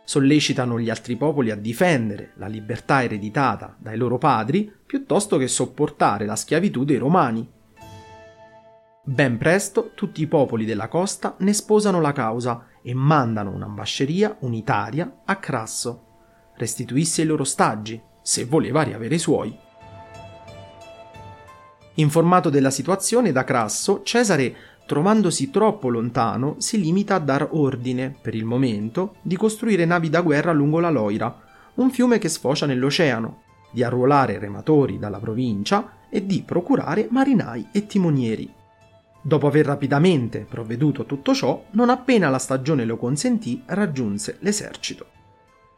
sollecitano 0.08 0.80
gli 0.80 0.88
altri 0.88 1.16
popoli 1.16 1.50
a 1.50 1.54
difendere 1.54 2.32
la 2.36 2.46
libertà 2.46 3.04
ereditata 3.04 3.76
dai 3.78 3.98
loro 3.98 4.16
padri 4.16 4.72
piuttosto 4.86 5.36
che 5.36 5.46
sopportare 5.48 6.24
la 6.24 6.34
schiavitù 6.34 6.84
dei 6.84 6.96
romani. 6.96 7.46
Ben 9.08 9.38
presto 9.38 9.92
tutti 9.94 10.20
i 10.20 10.26
popoli 10.26 10.66
della 10.66 10.86
costa 10.86 11.34
ne 11.38 11.54
sposano 11.54 11.98
la 11.98 12.12
causa 12.12 12.66
e 12.82 12.92
mandano 12.92 13.52
un'ambasceria 13.52 14.36
unitaria 14.40 15.22
a 15.24 15.36
Crasso. 15.36 16.02
Restituisse 16.56 17.22
i 17.22 17.24
loro 17.24 17.40
ostaggi, 17.40 17.98
se 18.20 18.44
voleva 18.44 18.82
riavere 18.82 19.14
i 19.14 19.18
suoi. 19.18 19.58
Informato 21.94 22.50
della 22.50 22.68
situazione 22.68 23.32
da 23.32 23.44
Crasso, 23.44 24.02
Cesare 24.02 24.54
trovandosi 24.84 25.48
troppo 25.48 25.88
lontano, 25.88 26.56
si 26.58 26.78
limita 26.78 27.14
a 27.14 27.20
dar 27.20 27.48
ordine, 27.52 28.14
per 28.20 28.34
il 28.34 28.44
momento, 28.44 29.14
di 29.22 29.36
costruire 29.36 29.86
navi 29.86 30.10
da 30.10 30.20
guerra 30.20 30.52
lungo 30.52 30.80
la 30.80 30.90
Loira, 30.90 31.34
un 31.76 31.90
fiume 31.90 32.18
che 32.18 32.28
sfocia 32.28 32.66
nell'oceano, 32.66 33.40
di 33.70 33.82
arruolare 33.82 34.38
rematori 34.38 34.98
dalla 34.98 35.18
provincia 35.18 35.92
e 36.10 36.26
di 36.26 36.42
procurare 36.44 37.08
marinai 37.10 37.68
e 37.72 37.86
timonieri. 37.86 38.56
Dopo 39.20 39.46
aver 39.46 39.66
rapidamente 39.66 40.46
provveduto 40.48 41.02
a 41.02 41.04
tutto 41.04 41.34
ciò, 41.34 41.64
non 41.72 41.90
appena 41.90 42.28
la 42.28 42.38
stagione 42.38 42.84
lo 42.84 42.96
consentì, 42.96 43.62
raggiunse 43.66 44.36
l'esercito. 44.40 45.06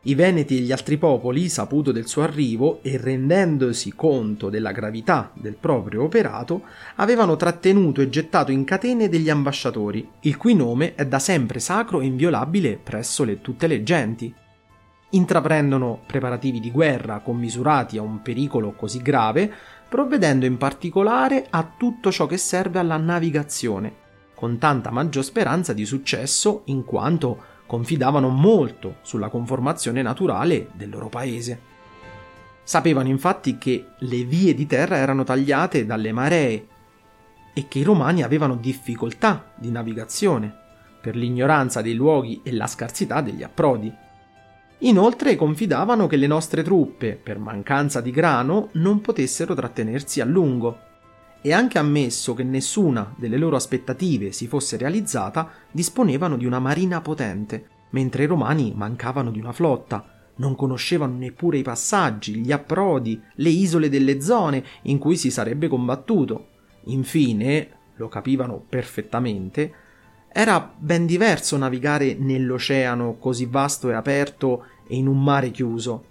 I 0.05 0.15
Veneti 0.15 0.57
e 0.57 0.61
gli 0.61 0.73
altri 0.73 0.97
popoli, 0.97 1.51
saputo 1.51 1.93
del 1.93 2.07
suo 2.07 2.23
arrivo 2.23 2.81
e 2.83 2.97
rendendosi 2.97 3.93
conto 3.95 4.49
della 4.49 4.73
gravità 4.73 5.31
del 5.35 5.57
proprio 5.57 6.05
operato, 6.05 6.63
avevano 6.97 7.37
trattenuto 7.37 8.01
e 8.01 8.09
gettato 8.09 8.51
in 8.51 8.65
catene 8.65 9.11
degli 9.11 9.29
ambasciatori, 9.29 10.09
il 10.21 10.39
cui 10.39 10.55
nome 10.55 10.95
è 10.95 11.05
da 11.07 11.19
sempre 11.19 11.61
sacro 11.61 12.01
e 12.01 12.07
inviolabile 12.07 12.79
presso 12.83 13.25
le, 13.25 13.43
tutte 13.43 13.67
le 13.67 13.83
genti. 13.83 14.33
Intraprendono 15.11 16.01
preparativi 16.07 16.61
di 16.61 16.71
guerra 16.71 17.19
commisurati 17.19 17.99
a 17.99 18.03
un 18.03 18.23
pericolo 18.23 18.73
così 18.73 19.03
grave, 19.03 19.53
provvedendo 19.91 20.47
in 20.47 20.57
particolare 20.57 21.49
a 21.51 21.69
tutto 21.77 22.13
ciò 22.13 22.27
che 22.27 22.37
serve 22.37 22.79
alla 22.79 22.97
navigazione, 22.97 23.93
con 24.37 24.57
tanta 24.57 24.91
maggior 24.91 25.25
speranza 25.25 25.73
di 25.73 25.85
successo 25.85 26.63
in 26.67 26.85
quanto 26.85 27.49
confidavano 27.67 28.29
molto 28.29 28.99
sulla 29.03 29.29
conformazione 29.29 30.01
naturale 30.01 30.69
del 30.75 30.91
loro 30.91 31.09
paese. 31.09 31.61
Sapevano 32.63 33.09
infatti 33.09 33.59
che 33.59 33.87
le 33.99 34.23
vie 34.23 34.55
di 34.55 34.67
terra 34.67 34.97
erano 34.97 35.25
tagliate 35.25 35.85
dalle 35.85 36.13
maree 36.13 36.67
e 37.53 37.67
che 37.67 37.81
i 37.81 37.83
romani 37.83 38.23
avevano 38.23 38.55
difficoltà 38.55 39.53
di 39.57 39.73
navigazione 39.73 40.55
per 41.01 41.17
l'ignoranza 41.17 41.83
dei 41.83 41.95
luoghi 41.95 42.43
e 42.45 42.53
la 42.53 42.69
scarsità 42.69 43.21
degli 43.23 43.43
approdi. 43.43 43.93
Inoltre 44.83 45.37
confidavano 45.37 46.07
che 46.07 46.17
le 46.17 46.27
nostre 46.27 46.63
truppe, 46.63 47.19
per 47.23 47.39
mancanza 47.39 48.01
di 48.01 48.11
grano, 48.11 48.69
non 48.73 49.01
potessero 49.03 49.55
trattenersi 49.55 50.21
a 50.21 50.25
lungo 50.25 50.89
e 51.43 51.53
anche 51.53 51.79
ammesso 51.79 52.35
che 52.35 52.43
nessuna 52.43 53.15
delle 53.17 53.37
loro 53.37 53.57
aspettative 53.57 54.33
si 54.33 54.47
fosse 54.47 54.77
realizzata, 54.77 55.51
disponevano 55.71 56.37
di 56.37 56.47
una 56.47 56.59
marina 56.59 57.01
potente, 57.01 57.67
mentre 57.91 58.25
i 58.25 58.27
romani 58.27 58.73
mancavano 58.75 59.31
di 59.31 59.39
una 59.39 59.53
flotta, 59.53 60.33
non 60.37 60.55
conoscevano 60.55 61.17
neppure 61.17 61.59
i 61.59 61.63
passaggi, 61.63 62.37
gli 62.37 62.53
approdi, 62.53 63.21
le 63.35 63.49
isole 63.51 63.91
delle 63.91 64.21
zone 64.21 64.65
in 64.83 64.99
cui 64.99 65.17
si 65.17 65.31
sarebbe 65.31 65.69
combattuto. 65.69 66.49
Infine, 66.85 67.69
lo 67.97 68.09
capivano 68.09 68.63
perfettamente, 68.67 69.75
era 70.33 70.73
ben 70.77 71.07
diverso 71.07 71.57
navigare 71.57 72.15
nell'oceano 72.15 73.17
così 73.19 73.47
vasto 73.47 73.91
e 73.91 73.95
aperto 73.95 74.67
e 74.91 74.97
in 74.97 75.07
un 75.07 75.23
mare 75.23 75.53
chiuso. 75.53 76.05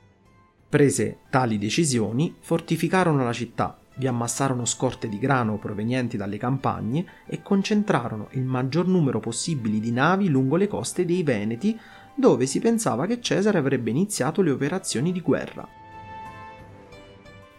Prese 0.69 1.19
tali 1.29 1.57
decisioni, 1.57 2.35
fortificarono 2.39 3.23
la 3.23 3.33
città, 3.33 3.77
vi 3.97 4.07
ammassarono 4.07 4.63
scorte 4.63 5.09
di 5.09 5.19
grano 5.19 5.57
provenienti 5.57 6.15
dalle 6.15 6.37
campagne 6.37 7.05
e 7.27 7.41
concentrarono 7.43 8.29
il 8.31 8.45
maggior 8.45 8.87
numero 8.87 9.19
possibile 9.19 9.79
di 9.79 9.91
navi 9.91 10.29
lungo 10.29 10.55
le 10.55 10.67
coste 10.67 11.03
dei 11.03 11.21
Veneti, 11.21 11.77
dove 12.15 12.45
si 12.45 12.59
pensava 12.59 13.05
che 13.05 13.19
Cesare 13.19 13.57
avrebbe 13.57 13.89
iniziato 13.89 14.41
le 14.41 14.51
operazioni 14.51 15.11
di 15.11 15.19
guerra. 15.19 15.67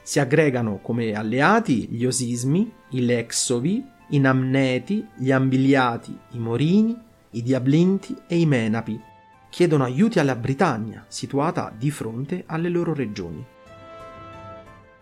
Si 0.03 0.19
aggregano 0.19 0.79
come 0.81 1.12
alleati 1.12 1.89
gli 1.89 2.07
Osismi, 2.07 2.73
i 2.91 3.05
Lexovi, 3.05 3.85
i 4.09 4.19
Namneti, 4.19 5.07
gli 5.15 5.31
Ambiliati, 5.31 6.17
i 6.31 6.39
Morini, 6.39 6.97
i 7.33 7.43
Diablinti 7.43 8.17
e 8.27 8.39
i 8.39 8.47
Menapi. 8.47 9.00
Chiedono 9.50 9.83
aiuti 9.83 10.21
alla 10.21 10.37
Britannia, 10.37 11.04
situata 11.09 11.73
di 11.76 11.90
fronte 11.90 12.45
alle 12.47 12.69
loro 12.69 12.95
regioni. 12.95 13.45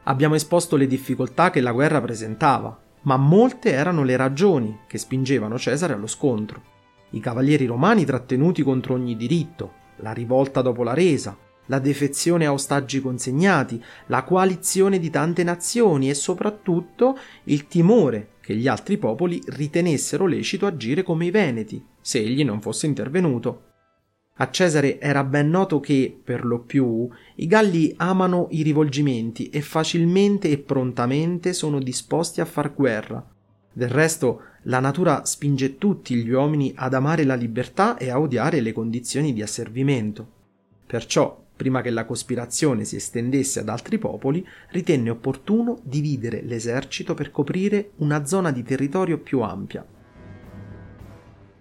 Abbiamo 0.04 0.36
esposto 0.36 0.76
le 0.76 0.86
difficoltà 0.86 1.50
che 1.50 1.60
la 1.60 1.70
guerra 1.70 2.00
presentava, 2.00 2.76
ma 3.02 3.18
molte 3.18 3.72
erano 3.72 4.02
le 4.04 4.16
ragioni 4.16 4.80
che 4.86 4.96
spingevano 4.96 5.58
Cesare 5.58 5.92
allo 5.92 6.06
scontro. 6.06 6.62
I 7.10 7.20
cavalieri 7.20 7.66
romani 7.66 8.06
trattenuti 8.06 8.62
contro 8.62 8.94
ogni 8.94 9.16
diritto, 9.16 9.72
la 9.96 10.12
rivolta 10.12 10.62
dopo 10.62 10.82
la 10.82 10.94
resa, 10.94 11.36
la 11.66 11.78
defezione 11.78 12.46
a 12.46 12.52
ostaggi 12.52 13.02
consegnati, 13.02 13.82
la 14.06 14.24
coalizione 14.24 14.98
di 14.98 15.10
tante 15.10 15.42
nazioni 15.42 16.08
e 16.08 16.14
soprattutto 16.14 17.18
il 17.44 17.66
timore 17.66 18.30
che 18.40 18.54
gli 18.54 18.66
altri 18.66 18.96
popoli 18.96 19.42
ritenessero 19.48 20.24
lecito 20.24 20.64
agire 20.64 21.02
come 21.02 21.26
i 21.26 21.30
Veneti, 21.30 21.84
se 22.00 22.18
egli 22.18 22.44
non 22.44 22.62
fosse 22.62 22.86
intervenuto. 22.86 23.67
A 24.40 24.50
Cesare 24.50 25.00
era 25.00 25.24
ben 25.24 25.50
noto 25.50 25.80
che, 25.80 26.16
per 26.22 26.44
lo 26.44 26.60
più, 26.60 27.08
i 27.36 27.46
Galli 27.48 27.92
amano 27.96 28.46
i 28.50 28.62
rivolgimenti 28.62 29.50
e 29.50 29.60
facilmente 29.60 30.48
e 30.48 30.58
prontamente 30.58 31.52
sono 31.52 31.80
disposti 31.80 32.40
a 32.40 32.44
far 32.44 32.72
guerra. 32.72 33.24
Del 33.72 33.88
resto, 33.88 34.42
la 34.62 34.78
natura 34.78 35.24
spinge 35.24 35.76
tutti 35.76 36.14
gli 36.14 36.30
uomini 36.30 36.72
ad 36.76 36.94
amare 36.94 37.24
la 37.24 37.34
libertà 37.34 37.96
e 37.96 38.10
a 38.10 38.20
odiare 38.20 38.60
le 38.60 38.72
condizioni 38.72 39.32
di 39.32 39.42
asservimento. 39.42 40.26
Perciò, 40.86 41.44
prima 41.56 41.80
che 41.82 41.90
la 41.90 42.04
cospirazione 42.04 42.84
si 42.84 42.94
estendesse 42.94 43.58
ad 43.58 43.68
altri 43.68 43.98
popoli, 43.98 44.46
ritenne 44.70 45.10
opportuno 45.10 45.80
dividere 45.82 46.42
l'esercito 46.42 47.14
per 47.14 47.32
coprire 47.32 47.90
una 47.96 48.24
zona 48.24 48.52
di 48.52 48.62
territorio 48.62 49.18
più 49.18 49.40
ampia. 49.40 49.84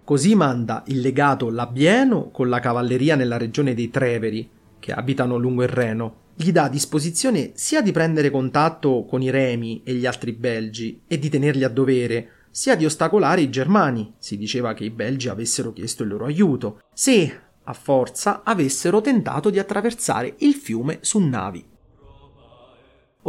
Così 0.08 0.36
manda 0.36 0.84
il 0.86 1.02
legato 1.02 1.50
Labieno 1.50 2.30
con 2.32 2.48
la 2.48 2.62
cavalleria 2.62 3.18
nella 3.18 3.36
regione 3.36 3.74
dei 3.74 3.90
Treveri, 3.90 4.50
che 4.80 4.94
abitano 4.94 5.36
lungo 5.36 5.64
il 5.64 5.68
Reno. 5.68 6.28
Gli 6.34 6.54
dà 6.54 6.70
disposizione 6.70 7.52
sia 7.56 7.82
di 7.82 7.92
prendere 7.92 8.30
contatto 8.30 9.04
con 9.04 9.22
i 9.22 9.30
Remi 9.30 9.82
e 9.84 9.94
gli 9.96 10.06
altri 10.06 10.32
belgi 10.32 11.02
e 11.06 11.20
di 11.20 11.28
tenerli 11.28 11.66
a 11.66 11.70
dovere, 11.70 12.46
sia 12.52 12.78
di 12.78 12.86
ostacolare 12.86 13.42
i 13.42 13.50
germani. 13.50 14.14
Si 14.18 14.38
diceva 14.38 14.74
che 14.74 14.86
i 14.86 14.92
belgi 14.92 15.28
avessero 15.28 15.74
chiesto 15.74 16.04
il 16.04 16.10
loro 16.10 16.24
aiuto, 16.24 16.84
se 16.94 17.40
a 17.62 17.74
forza 17.74 18.44
avessero 18.46 19.02
tentato 19.02 19.50
di 19.50 19.60
attraversare 19.60 20.36
il 20.38 20.54
fiume 20.54 21.00
su 21.02 21.20
navi 21.20 21.76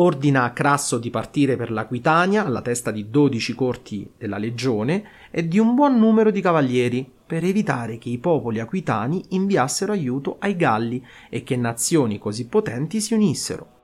ordina 0.01 0.45
a 0.45 0.53
Crasso 0.53 0.99
di 0.99 1.11
partire 1.11 1.57
per 1.57 1.71
l'Aquitania 1.71 2.45
alla 2.45 2.63
testa 2.63 2.91
di 2.91 3.11
12 3.11 3.55
corti 3.55 4.11
della 4.17 4.39
legione 4.39 5.05
e 5.31 5.47
di 5.47 5.59
un 5.59 5.75
buon 5.75 5.99
numero 5.99 6.31
di 6.31 6.41
cavalieri 6.41 7.11
per 7.27 7.45
evitare 7.45 7.99
che 7.99 8.09
i 8.09 8.19
popoli 8.19 8.61
aquitani 8.61 9.25
inviassero 9.31 9.93
aiuto 9.93 10.37
ai 10.39 10.57
Galli 10.57 11.05
e 11.29 11.43
che 11.43 11.57
nazioni 11.57 12.19
così 12.19 12.47
potenti 12.47 13.01
si 13.01 13.15
unissero. 13.15 13.77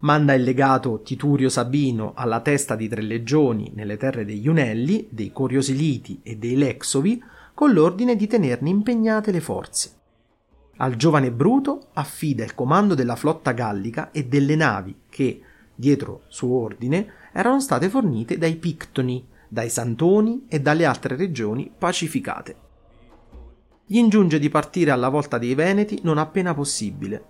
Manda 0.00 0.34
il 0.34 0.42
legato 0.42 1.00
Titurio 1.02 1.48
Sabino 1.48 2.12
alla 2.14 2.40
testa 2.40 2.74
di 2.74 2.88
tre 2.88 3.02
legioni 3.02 3.72
nelle 3.74 3.96
terre 3.96 4.24
degli 4.24 4.48
Unelli, 4.48 5.08
dei 5.10 5.32
Coriosiliti 5.32 6.20
e 6.22 6.36
dei 6.36 6.56
Lexovi 6.56 7.22
con 7.54 7.72
l'ordine 7.72 8.16
di 8.16 8.26
tenerne 8.26 8.68
impegnate 8.68 9.30
le 9.30 9.40
forze. 9.40 10.01
Al 10.82 10.96
giovane 10.96 11.30
Bruto 11.30 11.90
affida 11.92 12.42
il 12.42 12.56
comando 12.56 12.94
della 12.94 13.14
flotta 13.14 13.52
gallica 13.52 14.10
e 14.10 14.26
delle 14.26 14.56
navi 14.56 15.02
che, 15.08 15.40
dietro 15.72 16.24
suo 16.26 16.58
ordine, 16.58 17.06
erano 17.32 17.60
state 17.60 17.88
fornite 17.88 18.36
dai 18.36 18.56
Pictoni, 18.56 19.24
dai 19.46 19.70
Santoni 19.70 20.46
e 20.48 20.60
dalle 20.60 20.84
altre 20.84 21.14
regioni 21.14 21.70
pacificate. 21.76 22.56
Gli 23.86 23.96
ingiunge 23.96 24.40
di 24.40 24.48
partire 24.48 24.90
alla 24.90 25.08
volta 25.08 25.38
dei 25.38 25.54
Veneti 25.54 26.00
non 26.02 26.18
appena 26.18 26.52
possibile. 26.52 27.24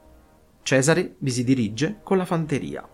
Cesare 0.62 1.16
vi 1.18 1.30
si 1.30 1.44
dirige 1.44 2.00
con 2.02 2.16
la 2.16 2.24
fanteria. 2.24 2.88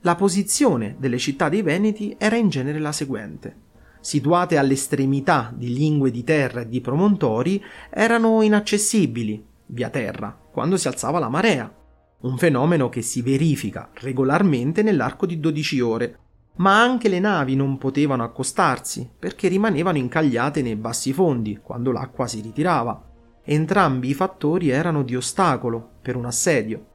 La 0.00 0.16
posizione 0.16 0.96
delle 0.98 1.16
città 1.16 1.48
dei 1.48 1.62
Veneti 1.62 2.14
era 2.18 2.36
in 2.36 2.50
genere 2.50 2.78
la 2.78 2.92
seguente. 2.92 3.63
Situate 4.04 4.58
all'estremità 4.58 5.50
di 5.56 5.72
lingue 5.72 6.10
di 6.10 6.22
terra 6.24 6.60
e 6.60 6.68
di 6.68 6.82
promontori, 6.82 7.64
erano 7.88 8.42
inaccessibili, 8.42 9.42
via 9.68 9.88
terra, 9.88 10.38
quando 10.52 10.76
si 10.76 10.88
alzava 10.88 11.18
la 11.18 11.30
marea, 11.30 11.74
un 12.20 12.36
fenomeno 12.36 12.90
che 12.90 13.00
si 13.00 13.22
verifica 13.22 13.88
regolarmente 13.94 14.82
nell'arco 14.82 15.24
di 15.24 15.40
12 15.40 15.80
ore, 15.80 16.18
ma 16.56 16.82
anche 16.82 17.08
le 17.08 17.18
navi 17.18 17.56
non 17.56 17.78
potevano 17.78 18.24
accostarsi 18.24 19.08
perché 19.18 19.48
rimanevano 19.48 19.96
incagliate 19.96 20.60
nei 20.60 20.76
bassi 20.76 21.14
fondi 21.14 21.58
quando 21.62 21.90
l'acqua 21.90 22.26
si 22.26 22.42
ritirava. 22.42 23.10
Entrambi 23.42 24.10
i 24.10 24.14
fattori 24.14 24.68
erano 24.68 25.02
di 25.02 25.16
ostacolo 25.16 25.92
per 26.02 26.16
un 26.16 26.26
assedio. 26.26 26.88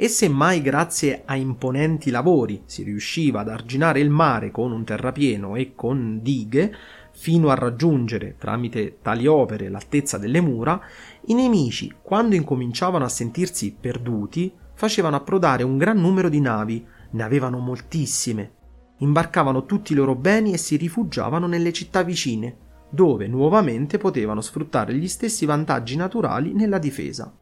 E 0.00 0.06
se 0.06 0.28
mai 0.28 0.62
grazie 0.62 1.22
a 1.24 1.34
imponenti 1.34 2.10
lavori 2.10 2.62
si 2.66 2.84
riusciva 2.84 3.40
ad 3.40 3.48
arginare 3.48 3.98
il 3.98 4.10
mare 4.10 4.52
con 4.52 4.70
un 4.70 4.84
terrapieno 4.84 5.56
e 5.56 5.72
con 5.74 6.20
dighe, 6.22 6.72
fino 7.10 7.48
a 7.48 7.54
raggiungere, 7.54 8.36
tramite 8.38 8.98
tali 9.02 9.26
opere, 9.26 9.68
l'altezza 9.68 10.16
delle 10.16 10.40
mura, 10.40 10.80
i 11.26 11.34
nemici, 11.34 11.92
quando 12.00 12.36
incominciavano 12.36 13.04
a 13.04 13.08
sentirsi 13.08 13.74
perduti, 13.78 14.54
facevano 14.72 15.16
approdare 15.16 15.64
un 15.64 15.76
gran 15.76 15.98
numero 15.98 16.28
di 16.28 16.40
navi, 16.40 16.86
ne 17.10 17.22
avevano 17.24 17.58
moltissime. 17.58 18.52
Imbarcavano 18.98 19.64
tutti 19.64 19.94
i 19.94 19.96
loro 19.96 20.14
beni 20.14 20.52
e 20.52 20.58
si 20.58 20.76
rifugiavano 20.76 21.48
nelle 21.48 21.72
città 21.72 22.04
vicine, 22.04 22.56
dove 22.88 23.26
nuovamente 23.26 23.98
potevano 23.98 24.42
sfruttare 24.42 24.94
gli 24.94 25.08
stessi 25.08 25.44
vantaggi 25.44 25.96
naturali 25.96 26.52
nella 26.52 26.78
difesa. 26.78 27.34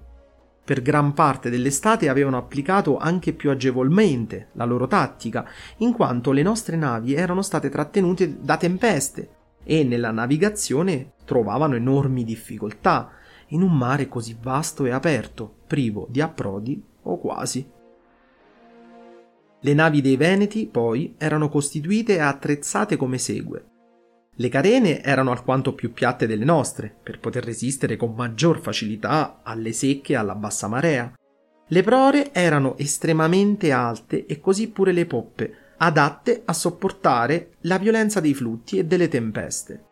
Per 0.66 0.82
gran 0.82 1.12
parte 1.12 1.48
dell'estate 1.48 2.08
avevano 2.08 2.38
applicato 2.38 2.96
anche 2.96 3.32
più 3.32 3.50
agevolmente 3.50 4.48
la 4.54 4.64
loro 4.64 4.88
tattica, 4.88 5.48
in 5.76 5.92
quanto 5.92 6.32
le 6.32 6.42
nostre 6.42 6.74
navi 6.74 7.14
erano 7.14 7.40
state 7.40 7.68
trattenute 7.68 8.40
da 8.40 8.56
tempeste 8.56 9.28
e 9.62 9.84
nella 9.84 10.10
navigazione 10.10 11.12
trovavano 11.24 11.76
enormi 11.76 12.24
difficoltà 12.24 13.12
in 13.50 13.62
un 13.62 13.78
mare 13.78 14.08
così 14.08 14.36
vasto 14.42 14.84
e 14.86 14.90
aperto, 14.90 15.58
privo 15.68 16.08
di 16.10 16.20
approdi 16.20 16.82
o 17.02 17.16
quasi. 17.20 17.70
Le 19.60 19.72
navi 19.72 20.00
dei 20.00 20.16
Veneti, 20.16 20.66
poi, 20.66 21.14
erano 21.16 21.48
costituite 21.48 22.16
e 22.16 22.18
attrezzate 22.18 22.96
come 22.96 23.18
segue. 23.18 23.75
Le 24.38 24.48
carene 24.50 25.02
erano 25.02 25.30
alquanto 25.30 25.74
più 25.74 25.92
piatte 25.92 26.26
delle 26.26 26.44
nostre, 26.44 26.94
per 27.02 27.20
poter 27.20 27.42
resistere 27.42 27.96
con 27.96 28.14
maggior 28.14 28.60
facilità 28.60 29.40
alle 29.42 29.72
secche 29.72 30.12
e 30.12 30.16
alla 30.16 30.34
bassa 30.34 30.68
marea. 30.68 31.10
Le 31.68 31.82
prore 31.82 32.32
erano 32.34 32.76
estremamente 32.76 33.72
alte 33.72 34.26
e 34.26 34.38
così 34.38 34.68
pure 34.68 34.92
le 34.92 35.06
poppe, 35.06 35.54
adatte 35.78 36.42
a 36.44 36.52
sopportare 36.52 37.52
la 37.62 37.78
violenza 37.78 38.20
dei 38.20 38.34
flutti 38.34 38.78
e 38.78 38.84
delle 38.84 39.08
tempeste. 39.08 39.84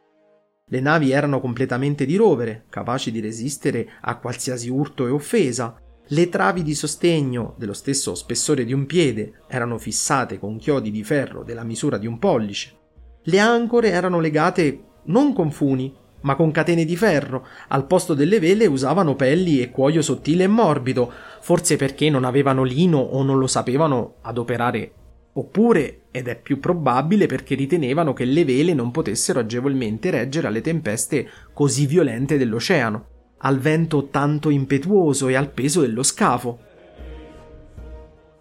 Le 0.67 0.81
navi 0.81 1.11
erano 1.11 1.41
completamente 1.41 2.05
di 2.05 2.17
rovere, 2.17 2.67
capaci 2.69 3.11
di 3.11 3.21
resistere 3.21 3.89
a 4.03 4.19
qualsiasi 4.19 4.69
urto 4.69 5.07
e 5.07 5.11
offesa, 5.11 5.77
le 6.09 6.29
travi 6.29 6.63
di 6.63 6.75
sostegno, 6.75 7.55
dello 7.57 7.73
stesso 7.73 8.15
spessore 8.15 8.67
di 8.67 8.75
un 8.75 8.85
piede, 8.85 9.41
erano 9.49 9.79
fissate 9.79 10.39
con 10.39 10.59
chiodi 10.59 10.91
di 10.91 11.03
ferro 11.03 11.43
della 11.43 11.65
misura 11.65 11.97
di 11.97 12.07
un 12.07 12.19
pollice. 12.19 12.83
Le 13.25 13.39
ancore 13.39 13.91
erano 13.91 14.21
legate 14.21 14.83
non 15.05 15.33
con 15.33 15.51
funi, 15.51 15.95
ma 16.23 16.37
con 16.37 16.51
catene 16.51 16.85
di 16.85 16.97
ferro. 16.97 17.47
Al 17.69 17.87
posto 17.87 18.15
delle 18.15 18.39
vele 18.39 18.67
usavano 18.67 19.15
pelli 19.17 19.61
e 19.61 19.71
cuoio 19.71 20.03
sottile 20.03 20.45
e 20.45 20.49
morbido, 20.49 21.13
forse 21.41 21.77
perché 21.77 22.09
non 22.11 22.25
avevano 22.25 22.63
lino 22.63 22.99
o 22.99 23.23
non 23.23 23.39
lo 23.39 23.47
sapevano 23.47 24.17
adoperare. 24.23 24.93
Oppure, 25.35 26.03
ed 26.11 26.29
è 26.29 26.41
più 26.41 26.61
probabile, 26.61 27.27
perché 27.27 27.55
ritenevano 27.55 28.13
che 28.13 28.25
le 28.25 28.45
vele 28.45 28.73
non 28.73 28.91
potessero 28.91 29.41
agevolmente 29.41 30.11
reggere 30.11 30.47
alle 30.47 30.61
tempeste 30.61 31.29
così 31.53 31.87
violente 31.87 32.39
dell'oceano 32.39 33.13
al 33.45 33.59
vento 33.59 34.09
tanto 34.09 34.49
impetuoso 34.49 35.29
e 35.29 35.35
al 35.35 35.51
peso 35.51 35.83
dello 35.83 36.03
scafo. 36.03 36.59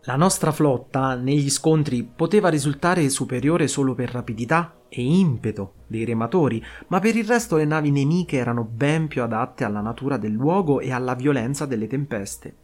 La 0.05 0.15
nostra 0.15 0.51
flotta 0.51 1.15
negli 1.15 1.49
scontri 1.49 2.03
poteva 2.03 2.49
risultare 2.49 3.07
superiore 3.09 3.67
solo 3.67 3.95
per 3.95 4.11
rapidità 4.11 4.81
e 4.89 5.01
impeto 5.01 5.75
dei 5.87 6.03
rematori, 6.03 6.61
ma 6.87 6.99
per 6.99 7.15
il 7.15 7.25
resto 7.25 7.55
le 7.55 7.65
navi 7.65 7.89
nemiche 7.89 8.37
erano 8.37 8.63
ben 8.63 9.07
più 9.07 9.21
adatte 9.21 9.63
alla 9.63 9.81
natura 9.81 10.17
del 10.17 10.33
luogo 10.33 10.79
e 10.81 10.91
alla 10.91 11.15
violenza 11.15 11.65
delle 11.65 11.87
tempeste. 11.87 12.57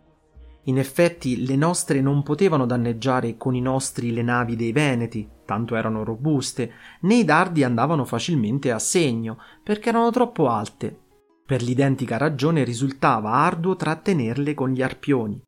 In 0.63 0.77
effetti 0.77 1.45
le 1.45 1.55
nostre 1.55 2.01
non 2.01 2.23
potevano 2.23 2.65
danneggiare 2.65 3.37
con 3.37 3.55
i 3.55 3.61
nostri 3.61 4.11
le 4.11 4.21
navi 4.21 4.55
dei 4.55 4.73
Veneti, 4.73 5.27
tanto 5.45 5.75
erano 5.75 6.03
robuste, 6.03 6.73
né 7.01 7.15
i 7.15 7.23
dardi 7.23 7.63
andavano 7.63 8.03
facilmente 8.03 8.71
a 8.71 8.79
segno, 8.79 9.37
perché 9.63 9.89
erano 9.89 10.11
troppo 10.11 10.49
alte 10.49 11.07
per 11.49 11.63
l'identica 11.63 12.17
ragione 12.17 12.63
risultava 12.63 13.31
arduo 13.31 13.75
trattenerle 13.75 14.53
con 14.53 14.69
gli 14.69 14.83
arpioni. 14.83 15.41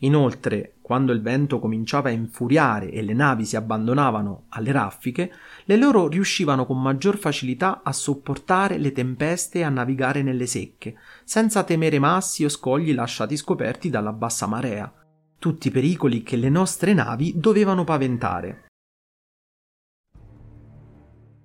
Inoltre, 0.00 0.75
quando 0.86 1.10
il 1.10 1.20
vento 1.20 1.58
cominciava 1.58 2.10
a 2.10 2.12
infuriare 2.12 2.92
e 2.92 3.02
le 3.02 3.12
navi 3.12 3.44
si 3.44 3.56
abbandonavano 3.56 4.44
alle 4.50 4.70
raffiche, 4.70 5.32
le 5.64 5.76
loro 5.76 6.06
riuscivano 6.06 6.64
con 6.64 6.80
maggior 6.80 7.18
facilità 7.18 7.80
a 7.82 7.90
sopportare 7.90 8.78
le 8.78 8.92
tempeste 8.92 9.58
e 9.58 9.62
a 9.64 9.68
navigare 9.68 10.22
nelle 10.22 10.46
secche, 10.46 10.94
senza 11.24 11.64
temere 11.64 11.98
massi 11.98 12.44
o 12.44 12.48
scogli 12.48 12.94
lasciati 12.94 13.36
scoperti 13.36 13.90
dalla 13.90 14.12
bassa 14.12 14.46
marea, 14.46 14.92
tutti 15.40 15.72
pericoli 15.72 16.22
che 16.22 16.36
le 16.36 16.50
nostre 16.50 16.94
navi 16.94 17.32
dovevano 17.34 17.82
paventare. 17.82 18.65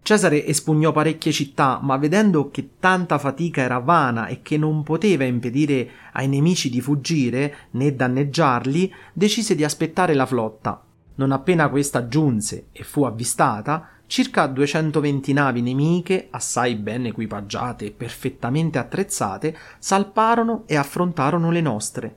Cesare 0.04 0.46
espugnò 0.48 0.92
parecchie 0.92 1.32
città, 1.32 1.80
ma 1.82 1.96
vedendo 1.98 2.50
che 2.50 2.72
tanta 2.80 3.20
fatica 3.20 3.62
era 3.62 3.78
vana 3.78 4.26
e 4.28 4.42
che 4.42 4.58
non 4.58 4.82
poteva 4.82 5.26
impedire 5.26 5.90
ai 6.14 6.28
nemici 6.28 6.72
di 6.72 6.82
fuggire 6.82 7.56
né 7.72 7.94
danneggiarli, 7.94 8.92
decise 9.14 9.54
di 9.54 9.64
aspettare 9.64 10.16
la 10.16 10.26
flotta. 10.26 10.84
Non 11.16 11.32
appena 11.32 11.70
questa 11.70 12.08
giunse 12.08 12.70
e 12.72 12.84
fu 12.84 13.04
avvistata, 13.04 13.90
circa 14.08 14.48
220 14.48 15.34
navi 15.34 15.62
nemiche, 15.62 16.30
assai 16.32 16.76
ben 16.76 17.06
equipaggiate 17.06 17.86
e 17.86 17.92
perfettamente 17.92 18.80
attrezzate, 18.80 19.56
salparono 19.78 20.64
e 20.66 20.78
affrontarono 20.78 21.52
le 21.52 21.62
nostre. 21.62 22.16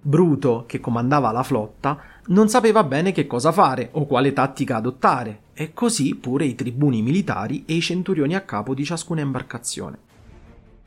Bruto, 0.00 0.64
che 0.68 0.78
comandava 0.78 1.32
la 1.32 1.42
flotta, 1.42 1.98
non 2.26 2.48
sapeva 2.48 2.84
bene 2.84 3.12
che 3.12 3.26
cosa 3.26 3.52
fare 3.52 3.90
o 3.92 4.06
quale 4.06 4.32
tattica 4.32 4.76
adottare, 4.76 5.40
e 5.52 5.72
così 5.74 6.14
pure 6.14 6.46
i 6.46 6.54
tribuni 6.54 7.02
militari 7.02 7.64
e 7.66 7.74
i 7.74 7.80
centurioni 7.80 8.34
a 8.34 8.40
capo 8.40 8.74
di 8.74 8.84
ciascuna 8.84 9.20
imbarcazione. 9.20 9.98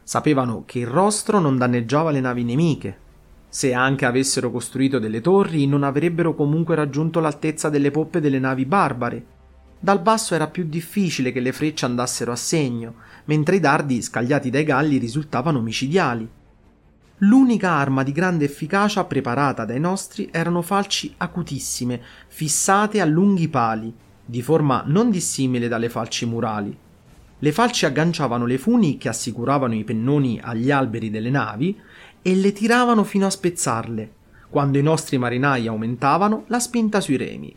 Sapevano 0.04 0.64
che 0.66 0.80
il 0.80 0.88
rostro 0.88 1.40
non 1.40 1.58
danneggiava 1.58 2.12
le 2.12 2.22
navi 2.22 2.44
nemiche. 2.44 2.98
Se 3.50 3.74
anche 3.74 4.06
avessero 4.06 4.52
costruito 4.52 5.00
delle 5.00 5.22
torri, 5.22 5.68
non 5.68 5.84
avrebbero 5.84 6.34
comunque 6.34 6.76
raggiunto 6.76 7.20
l'altezza 7.20 7.70
delle 7.70 7.92
poppe 7.92 8.20
delle 8.20 8.40
navi 8.40 8.66
barbare. 8.66 9.26
Dal 9.80 10.02
basso 10.02 10.34
era 10.34 10.48
più 10.48 10.66
difficile 10.66 11.32
che 11.32 11.40
le 11.40 11.52
frecce 11.52 11.86
andassero 11.86 12.32
a 12.32 12.36
segno, 12.36 12.96
mentre 13.26 13.58
i 13.58 13.60
dardi 13.60 14.02
scagliati 14.02 14.50
dai 14.50 14.64
galli 14.64 14.98
risultavano 14.98 15.62
micidiali. 15.62 16.28
L'unica 17.22 17.72
arma 17.72 18.04
di 18.04 18.12
grande 18.12 18.46
efficacia 18.46 19.04
preparata 19.06 19.66
dai 19.66 19.80
nostri 19.80 20.30
erano 20.32 20.62
falci 20.62 21.16
acutissime, 21.18 22.00
fissate 22.28 23.02
a 23.02 23.06
lunghi 23.06 23.48
pali, 23.48 23.92
di 24.24 24.44
forma 24.44 24.84
non 24.86 25.10
dissimile 25.10 25.68
dalle 25.68 25.90
falci 25.90 26.28
murali. 26.28 26.78
Le 27.40 27.52
falci 27.52 27.88
agganciavano 27.88 28.46
le 28.46 28.60
funi 28.60 28.98
che 28.98 29.10
assicuravano 29.10 29.74
i 29.74 29.84
pennoni 29.84 30.40
agli 30.40 30.70
alberi 30.70 31.10
delle 31.10 31.32
navi 31.32 31.76
e 32.22 32.36
le 32.36 32.52
tiravano 32.52 33.04
fino 33.04 33.26
a 33.26 33.32
spezzarle, 33.32 34.12
quando 34.48 34.78
i 34.78 34.84
nostri 34.84 35.18
marinai 35.18 35.66
aumentavano 35.66 36.44
la 36.48 36.60
spinta 36.60 37.02
sui 37.02 37.18
remi. 37.18 37.56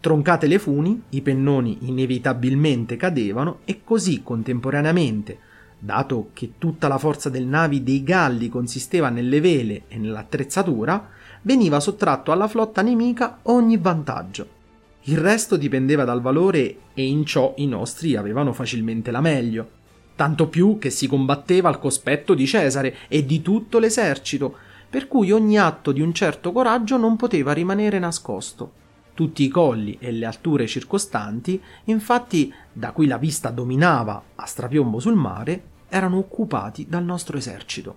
Troncate 0.00 0.48
le 0.48 0.58
funi, 0.58 1.02
i 1.10 1.22
pennoni 1.22 1.78
inevitabilmente 1.82 2.96
cadevano 2.96 3.60
e 3.64 3.82
così 3.84 4.24
contemporaneamente 4.24 5.46
dato 5.78 6.30
che 6.32 6.54
tutta 6.58 6.88
la 6.88 6.98
forza 6.98 7.28
del 7.28 7.46
navi 7.46 7.82
dei 7.82 8.02
Galli 8.02 8.48
consisteva 8.48 9.08
nelle 9.08 9.40
vele 9.40 9.82
e 9.88 9.96
nell'attrezzatura, 9.96 11.10
veniva 11.42 11.80
sottratto 11.80 12.32
alla 12.32 12.48
flotta 12.48 12.82
nemica 12.82 13.38
ogni 13.42 13.76
vantaggio. 13.76 14.56
Il 15.02 15.18
resto 15.18 15.56
dipendeva 15.56 16.04
dal 16.04 16.20
valore 16.20 16.76
e 16.92 17.06
in 17.06 17.24
ciò 17.24 17.54
i 17.56 17.66
nostri 17.66 18.16
avevano 18.16 18.52
facilmente 18.52 19.10
la 19.10 19.20
meglio. 19.20 19.76
Tanto 20.16 20.48
più 20.48 20.78
che 20.78 20.90
si 20.90 21.06
combatteva 21.06 21.68
al 21.68 21.78
cospetto 21.78 22.34
di 22.34 22.46
Cesare 22.46 22.96
e 23.08 23.24
di 23.24 23.40
tutto 23.40 23.78
l'esercito, 23.78 24.56
per 24.90 25.06
cui 25.06 25.30
ogni 25.30 25.58
atto 25.58 25.92
di 25.92 26.00
un 26.00 26.12
certo 26.12 26.50
coraggio 26.50 26.96
non 26.96 27.16
poteva 27.16 27.52
rimanere 27.52 27.98
nascosto. 27.98 28.72
Tutti 29.18 29.42
i 29.42 29.48
colli 29.48 29.96
e 29.98 30.12
le 30.12 30.26
alture 30.26 30.68
circostanti, 30.68 31.60
infatti, 31.86 32.54
da 32.72 32.92
cui 32.92 33.08
la 33.08 33.18
vista 33.18 33.50
dominava 33.50 34.22
a 34.36 34.46
strapiombo 34.46 35.00
sul 35.00 35.16
mare, 35.16 35.62
erano 35.88 36.18
occupati 36.18 36.86
dal 36.88 37.02
nostro 37.02 37.36
esercito. 37.36 37.96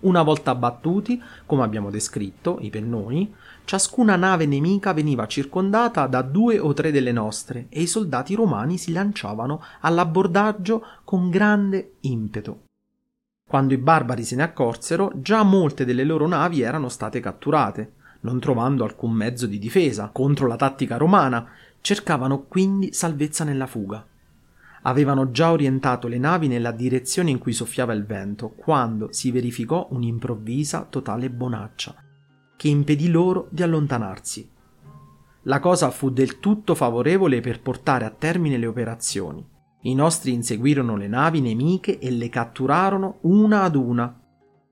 Una 0.00 0.22
volta 0.22 0.50
abbattuti, 0.50 1.18
come 1.46 1.62
abbiamo 1.62 1.88
descritto, 1.88 2.58
i 2.60 2.68
pennoni, 2.68 3.34
ciascuna 3.64 4.16
nave 4.16 4.44
nemica 4.44 4.92
veniva 4.92 5.26
circondata 5.26 6.06
da 6.06 6.20
due 6.20 6.58
o 6.58 6.74
tre 6.74 6.90
delle 6.90 7.12
nostre 7.12 7.68
e 7.70 7.80
i 7.80 7.86
soldati 7.86 8.34
romani 8.34 8.76
si 8.76 8.92
lanciavano 8.92 9.62
all'abbordaggio 9.80 10.84
con 11.04 11.30
grande 11.30 11.94
impeto. 12.00 12.64
Quando 13.48 13.72
i 13.72 13.78
barbari 13.78 14.24
se 14.24 14.36
ne 14.36 14.42
accorsero, 14.42 15.10
già 15.14 15.42
molte 15.42 15.86
delle 15.86 16.04
loro 16.04 16.28
navi 16.28 16.60
erano 16.60 16.90
state 16.90 17.20
catturate, 17.20 18.02
non 18.24 18.40
trovando 18.40 18.84
alcun 18.84 19.12
mezzo 19.12 19.46
di 19.46 19.58
difesa 19.58 20.10
contro 20.12 20.46
la 20.46 20.56
tattica 20.56 20.98
romana, 20.98 21.46
cercavano 21.80 22.42
quindi 22.42 22.92
salvezza 22.92 23.44
nella 23.44 23.66
fuga 23.66 24.04
avevano 24.86 25.30
già 25.30 25.50
orientato 25.50 26.08
le 26.08 26.18
navi 26.18 26.48
nella 26.48 26.70
direzione 26.70 27.30
in 27.30 27.38
cui 27.38 27.52
soffiava 27.52 27.92
il 27.92 28.04
vento, 28.04 28.50
quando 28.50 29.08
si 29.12 29.30
verificò 29.30 29.88
un'improvvisa 29.90 30.86
totale 30.88 31.30
bonaccia, 31.30 31.94
che 32.56 32.68
impedì 32.68 33.08
loro 33.08 33.48
di 33.50 33.62
allontanarsi. 33.62 34.50
La 35.42 35.60
cosa 35.60 35.90
fu 35.90 36.10
del 36.10 36.38
tutto 36.38 36.74
favorevole 36.74 37.40
per 37.40 37.60
portare 37.60 38.04
a 38.04 38.10
termine 38.10 38.56
le 38.56 38.66
operazioni. 38.66 39.46
I 39.82 39.94
nostri 39.94 40.32
inseguirono 40.32 40.96
le 40.96 41.08
navi 41.08 41.40
nemiche 41.40 41.98
e 41.98 42.10
le 42.10 42.28
catturarono 42.30 43.18
una 43.22 43.62
ad 43.62 43.76
una. 43.76 44.20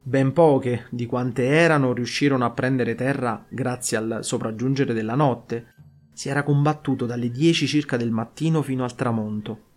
Ben 0.04 0.32
poche 0.32 0.86
di 0.90 1.06
quante 1.06 1.46
erano 1.46 1.92
riuscirono 1.92 2.44
a 2.44 2.50
prendere 2.50 2.96
terra 2.96 3.46
grazie 3.48 3.96
al 3.96 4.18
sopraggiungere 4.22 4.94
della 4.94 5.14
notte. 5.14 5.74
Si 6.12 6.28
era 6.28 6.42
combattuto 6.42 7.06
dalle 7.06 7.30
dieci 7.30 7.68
circa 7.68 7.96
del 7.96 8.10
mattino 8.10 8.62
fino 8.62 8.82
al 8.82 8.96
tramonto. 8.96 9.70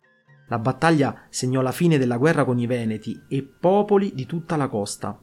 La 0.47 0.57
battaglia 0.57 1.25
segnò 1.29 1.61
la 1.61 1.71
fine 1.71 1.99
della 1.99 2.17
guerra 2.17 2.43
con 2.43 2.57
i 2.57 2.65
Veneti 2.65 3.21
e 3.27 3.43
popoli 3.43 4.13
di 4.15 4.25
tutta 4.25 4.55
la 4.55 4.67
costa. 4.67 5.15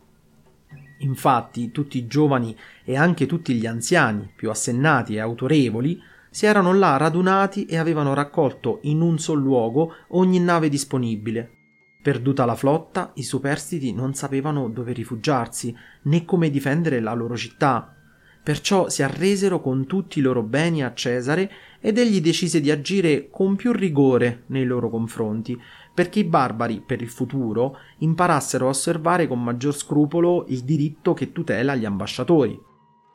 Infatti 0.98 1.72
tutti 1.72 1.98
i 1.98 2.06
giovani 2.06 2.56
e 2.84 2.96
anche 2.96 3.26
tutti 3.26 3.54
gli 3.54 3.66
anziani, 3.66 4.32
più 4.36 4.50
assennati 4.50 5.16
e 5.16 5.20
autorevoli, 5.20 6.00
si 6.30 6.46
erano 6.46 6.72
là 6.72 6.96
radunati 6.96 7.66
e 7.66 7.76
avevano 7.76 8.14
raccolto 8.14 8.78
in 8.82 9.00
un 9.00 9.18
sol 9.18 9.40
luogo 9.40 9.94
ogni 10.10 10.38
nave 10.38 10.68
disponibile. 10.68 11.61
Perduta 12.02 12.44
la 12.44 12.56
flotta, 12.56 13.12
i 13.14 13.22
superstiti 13.22 13.92
non 13.92 14.12
sapevano 14.14 14.68
dove 14.68 14.92
rifugiarsi 14.92 15.72
né 16.02 16.24
come 16.24 16.50
difendere 16.50 16.98
la 16.98 17.14
loro 17.14 17.36
città. 17.36 17.94
Perciò 18.42 18.88
si 18.88 19.04
arresero 19.04 19.60
con 19.60 19.86
tutti 19.86 20.18
i 20.18 20.22
loro 20.22 20.42
beni 20.42 20.82
a 20.82 20.92
Cesare 20.94 21.48
ed 21.80 21.98
egli 21.98 22.20
decise 22.20 22.60
di 22.60 22.72
agire 22.72 23.28
con 23.30 23.54
più 23.54 23.70
rigore 23.70 24.42
nei 24.46 24.64
loro 24.64 24.90
confronti, 24.90 25.56
perché 25.94 26.18
i 26.18 26.24
barbari, 26.24 26.82
per 26.84 27.02
il 27.02 27.08
futuro, 27.08 27.76
imparassero 27.98 28.66
a 28.66 28.70
osservare 28.70 29.28
con 29.28 29.40
maggior 29.40 29.72
scrupolo 29.72 30.46
il 30.48 30.64
diritto 30.64 31.14
che 31.14 31.30
tutela 31.30 31.76
gli 31.76 31.84
ambasciatori. 31.84 32.60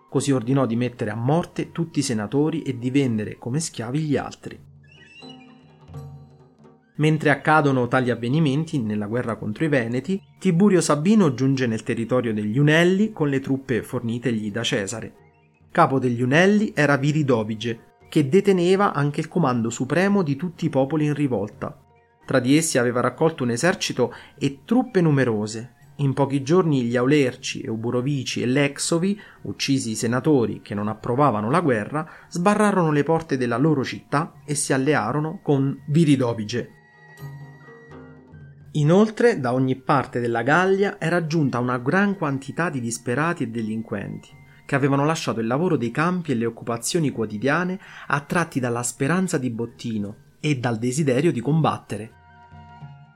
Così 0.10 0.32
ordinò 0.32 0.66
di 0.66 0.78
mettere 0.78 1.12
a 1.12 1.16
morte 1.16 1.74
tutti 1.74 2.00
i 2.00 2.04
senatori 2.04 2.62
e 2.62 2.78
di 2.78 2.90
vendere 2.90 3.38
come 3.38 3.60
schiavi 3.60 4.00
gli 4.00 4.16
altri. 4.16 4.67
Mentre 6.98 7.30
accadono 7.30 7.88
tali 7.88 8.10
avvenimenti 8.10 8.82
nella 8.82 9.06
guerra 9.06 9.36
contro 9.36 9.66
i 9.66 9.68
Veneti, 9.68 10.22
Tiburio 10.40 10.82
Sabino 10.82 11.34
giunge 11.34 11.68
nel 11.68 11.84
territorio 11.84 12.34
degli 12.34 12.58
Unelli 12.58 13.12
con 13.12 13.30
le 13.30 13.40
truppe 13.40 13.84
fornitegli 13.84 14.52
da 14.52 14.64
Cesare. 14.64 15.14
Capo 15.72 16.00
degli 16.00 16.24
Unelli 16.24 16.72
era 16.74 16.98
Viridovige, 16.98 17.98
che 18.10 18.28
deteneva 18.28 18.94
anche 18.94 19.20
il 19.20 19.28
comando 19.28 19.70
supremo 19.70 20.24
di 20.24 20.36
tutti 20.36 20.66
i 20.66 20.70
popoli 20.70 21.06
in 21.06 21.14
rivolta. 21.14 21.80
Tra 22.26 22.40
di 22.40 22.58
essi 22.58 22.80
aveva 22.80 23.00
raccolto 23.00 23.44
un 23.44 23.52
esercito 23.52 24.14
e 24.38 24.62
truppe 24.66 25.00
numerose. 25.00 25.74
In 25.98 26.14
pochi 26.14 26.42
giorni 26.42 26.84
gli 26.84 26.96
Aulerci, 26.96 27.62
Euburovici 27.62 28.42
e 28.42 28.48
Lexovi, 28.48 29.20
uccisi 29.44 29.92
i 29.92 29.96
senatori 29.96 30.62
che 30.62 30.74
non 30.74 30.88
approvavano 30.88 31.50
la 31.50 31.62
guerra, 31.62 32.08
sbarrarono 32.28 32.92
le 32.92 33.04
porte 33.04 33.38
della 33.38 33.58
loro 33.58 33.84
città 33.84 34.34
e 34.46 34.56
si 34.56 34.74
allearono 34.74 35.40
con 35.44 35.80
Viridovige. 35.88 36.77
Inoltre, 38.78 39.40
da 39.40 39.54
ogni 39.54 39.76
parte 39.76 40.20
della 40.20 40.44
Gallia 40.44 41.00
era 41.00 41.26
giunta 41.26 41.58
una 41.58 41.80
gran 41.80 42.16
quantità 42.16 42.70
di 42.70 42.80
disperati 42.80 43.44
e 43.44 43.48
delinquenti 43.48 44.30
che 44.68 44.76
avevano 44.76 45.06
lasciato 45.06 45.40
il 45.40 45.48
lavoro 45.48 45.78
dei 45.78 45.92
campi 45.92 46.32
e 46.32 46.36
le 46.36 46.46
occupazioni 46.46 47.10
quotidiane 47.10 47.80
attratti 48.08 48.60
dalla 48.60 48.84
speranza 48.84 49.38
di 49.38 49.50
bottino 49.50 50.16
e 50.42 50.60
dal 50.60 50.78
desiderio 50.78 51.32
di 51.32 51.40
combattere. 51.40 52.12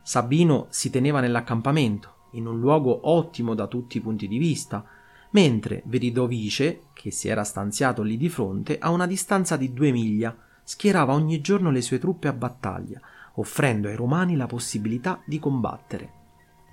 Sabino 0.02 0.67
si 0.69 0.89
teneva 0.89 1.19
nell'accampamento, 1.19 2.30
in 2.32 2.47
un 2.47 2.58
luogo 2.58 3.10
ottimo 3.10 3.54
da 3.54 3.67
tutti 3.67 3.97
i 3.97 4.02
punti 4.02 4.30
di 4.30 4.38
vista, 4.38 4.84
mentre 5.32 5.84
Veridovice, 5.86 6.84
che 6.93 7.12
si 7.12 7.28
era 7.28 7.43
stanziato 7.43 8.02
lì 8.02 8.15
di 8.15 8.30
fronte, 8.30 8.78
a 8.80 8.89
una 8.89 9.06
distanza 9.06 9.58
di 9.58 9.74
due 9.74 9.91
miglia, 9.91 10.36
schierava 10.63 11.13
ogni 11.13 11.41
giorno 11.41 11.69
le 11.69 11.82
sue 11.82 12.00
truppe 12.00 12.30
a 12.30 12.34
battaglia, 12.34 13.02
offrendo 13.36 13.88
ai 13.88 13.96
romani 13.96 14.36
la 14.36 14.48
possibilità 14.48 15.22
di 15.26 15.39
combattere. 15.39 16.13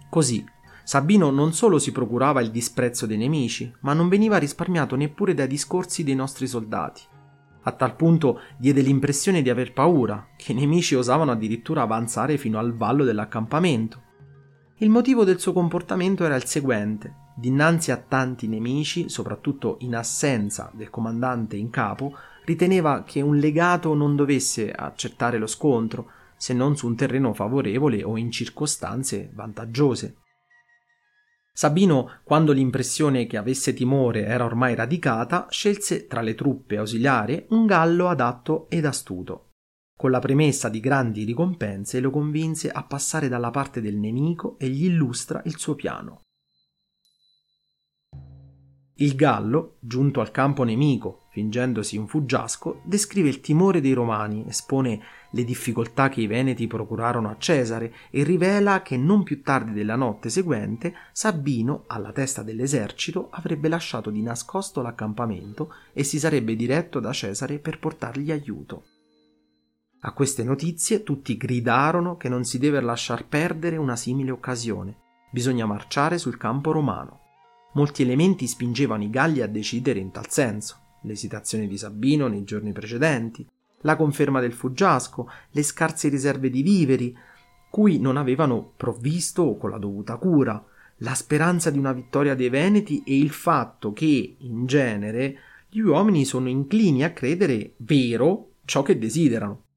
Così, 0.09 0.44
Sabino 0.83 1.31
non 1.31 1.53
solo 1.53 1.79
si 1.79 1.92
procurava 1.92 2.40
il 2.40 2.51
disprezzo 2.51 3.05
dei 3.05 3.18
nemici, 3.18 3.71
ma 3.81 3.92
non 3.92 4.09
veniva 4.09 4.38
risparmiato 4.38 4.97
neppure 4.97 5.35
dai 5.35 5.47
discorsi 5.47 6.03
dei 6.03 6.14
nostri 6.14 6.47
soldati. 6.47 7.03
A 7.64 7.73
tal 7.73 7.94
punto 7.94 8.40
diede 8.57 8.81
l'impressione 8.81 9.42
di 9.42 9.51
aver 9.51 9.75
paura, 9.75 10.29
che 10.35 10.53
i 10.53 10.55
nemici 10.55 10.94
osavano 10.94 11.33
addirittura 11.33 11.83
avanzare 11.83 12.38
fino 12.38 12.59
al 12.59 12.75
vallo 12.75 13.05
dell'accampamento. 13.05 14.03
Il 14.77 14.88
motivo 14.88 15.25
del 15.25 15.38
suo 15.38 15.53
comportamento 15.53 16.25
era 16.25 16.37
il 16.37 16.47
seguente. 16.47 17.27
Dinanzi 17.37 17.90
a 17.90 17.99
tanti 17.99 18.49
nemici, 18.49 19.11
soprattutto 19.11 19.77
in 19.81 19.94
assenza 19.94 20.71
del 20.73 20.88
comandante 20.88 21.57
in 21.57 21.68
capo, 21.68 22.16
riteneva 22.47 23.03
che 23.05 23.21
un 23.21 23.37
legato 23.37 23.92
non 23.92 24.16
dovesse 24.16 24.73
accettare 24.73 25.37
lo 25.37 25.47
scontro, 25.47 26.11
se 26.38 26.55
non 26.55 26.77
su 26.77 26.87
un 26.87 26.96
terreno 26.96 27.35
favorevole 27.35 28.03
o 28.03 28.16
in 28.16 28.31
circostanze 28.31 29.31
vantaggiose. 29.35 30.16
Sabino, 31.53 32.20
quando 32.22 32.53
l'impressione 32.53 33.27
che 33.27 33.37
avesse 33.37 33.74
timore 33.74 34.24
era 34.24 34.44
ormai 34.44 34.77
radicata, 34.77 35.48
scelse 35.51 36.07
tra 36.07 36.20
le 36.20 36.37
truppe 36.37 36.77
ausiliarie 36.77 37.46
un 37.51 37.66
gallo 37.66 38.09
adatto 38.09 38.70
ed 38.70 38.87
astuto. 38.87 39.55
Con 39.96 40.12
la 40.12 40.20
premessa 40.20 40.68
di 40.68 40.79
grandi 40.79 41.24
ricompense 41.24 41.98
lo 41.98 42.11
convinse 42.11 42.70
a 42.70 42.85
passare 42.85 43.27
dalla 43.27 43.51
parte 43.51 43.81
del 43.81 43.96
nemico 43.96 44.57
e 44.57 44.68
gli 44.68 44.85
illustra 44.85 45.42
il 45.46 45.59
suo 45.59 45.74
piano. 45.74 46.20
Il 49.01 49.16
gallo, 49.16 49.79
giunto 49.81 50.20
al 50.20 50.31
campo 50.31 50.62
nemico, 50.62 51.28
fingendosi 51.38 51.96
un 51.96 52.09
fuggiasco, 52.09 52.81
descrive 52.83 53.29
il 53.29 53.40
timore 53.40 53.81
dei 53.81 53.92
romani, 53.92 54.44
espone 54.48 55.01
le 55.31 55.44
difficoltà 55.44 56.09
che 56.09 56.20
i 56.20 56.27
veneti 56.27 56.66
procurarono 56.66 57.31
a 57.31 57.37
Cesare 57.38 57.94
e 58.11 58.24
rivela 58.24 58.83
che 58.83 58.96
non 58.96 59.22
più 59.22 59.40
tardi 59.42 59.72
della 59.72 59.94
notte 59.94 60.31
seguente 60.31 60.94
Sabino, 61.12 61.85
alla 61.87 62.11
testa 62.11 62.42
dell'esercito, 62.42 63.29
avrebbe 63.31 63.68
lasciato 63.68 64.11
di 64.11 64.20
nascosto 64.20 64.83
l'accampamento 64.83 65.72
e 65.92 66.03
si 66.03 66.18
sarebbe 66.18 66.57
diretto 66.57 66.98
da 66.98 67.12
Cesare 67.12 67.61
per 67.61 67.79
portargli 67.79 68.33
aiuto. 68.33 68.83
A 70.01 70.12
queste 70.12 70.42
notizie 70.42 71.05
tutti 71.05 71.37
gridarono 71.37 72.16
che 72.16 72.29
non 72.29 72.42
si 72.42 72.59
deve 72.59 72.81
lasciar 72.81 73.27
perdere 73.29 73.77
una 73.77 73.94
simile 73.94 74.33
occasione. 74.33 74.96
Bisogna 75.31 75.66
marciare 75.66 76.18
sul 76.18 76.37
campo 76.37 76.72
romano. 76.72 77.20
Molti 77.74 78.03
elementi 78.03 78.48
spingevano 78.48 79.05
i 79.05 79.11
Galli 79.11 79.40
a 79.40 79.46
decidere 79.46 80.01
in 80.01 80.11
tal 80.11 80.29
senso. 80.29 80.87
L'esitazione 81.09 81.66
di 81.66 81.79
Sabino 81.79 82.29
nei 82.29 82.44
giorni 82.44 82.73
precedenti, 82.73 83.47
la 83.81 83.97
conferma 83.97 84.40
del 84.40 84.53
fuggiasco, 84.53 85.27
le 85.53 85.62
scarse 85.62 86.09
riserve 86.09 86.51
di 86.51 86.62
viveri, 86.62 87.16
cui 87.71 87.99
non 87.99 88.18
avevano 88.18 88.75
provvisto 88.77 89.57
con 89.57 89.71
la 89.71 89.79
dovuta 89.79 90.16
cura, 90.16 90.62
la 90.99 91.14
speranza 91.14 91.71
di 91.71 91.79
una 91.79 91.92
vittoria 91.92 92.35
dei 92.35 92.51
Veneti 92.51 93.03
e 93.07 93.16
il 93.16 93.31
fatto 93.31 93.92
che, 93.94 94.37
in 94.38 94.66
genere, 94.66 95.38
gli 95.71 95.81
uomini 95.81 96.27
sono 96.27 96.49
inclini 96.49 97.05
a 97.05 97.12
credere 97.12 97.75
vero 97.79 98.57
ciò 98.64 98.83
che 98.83 98.99
desiderano. 98.99 99.67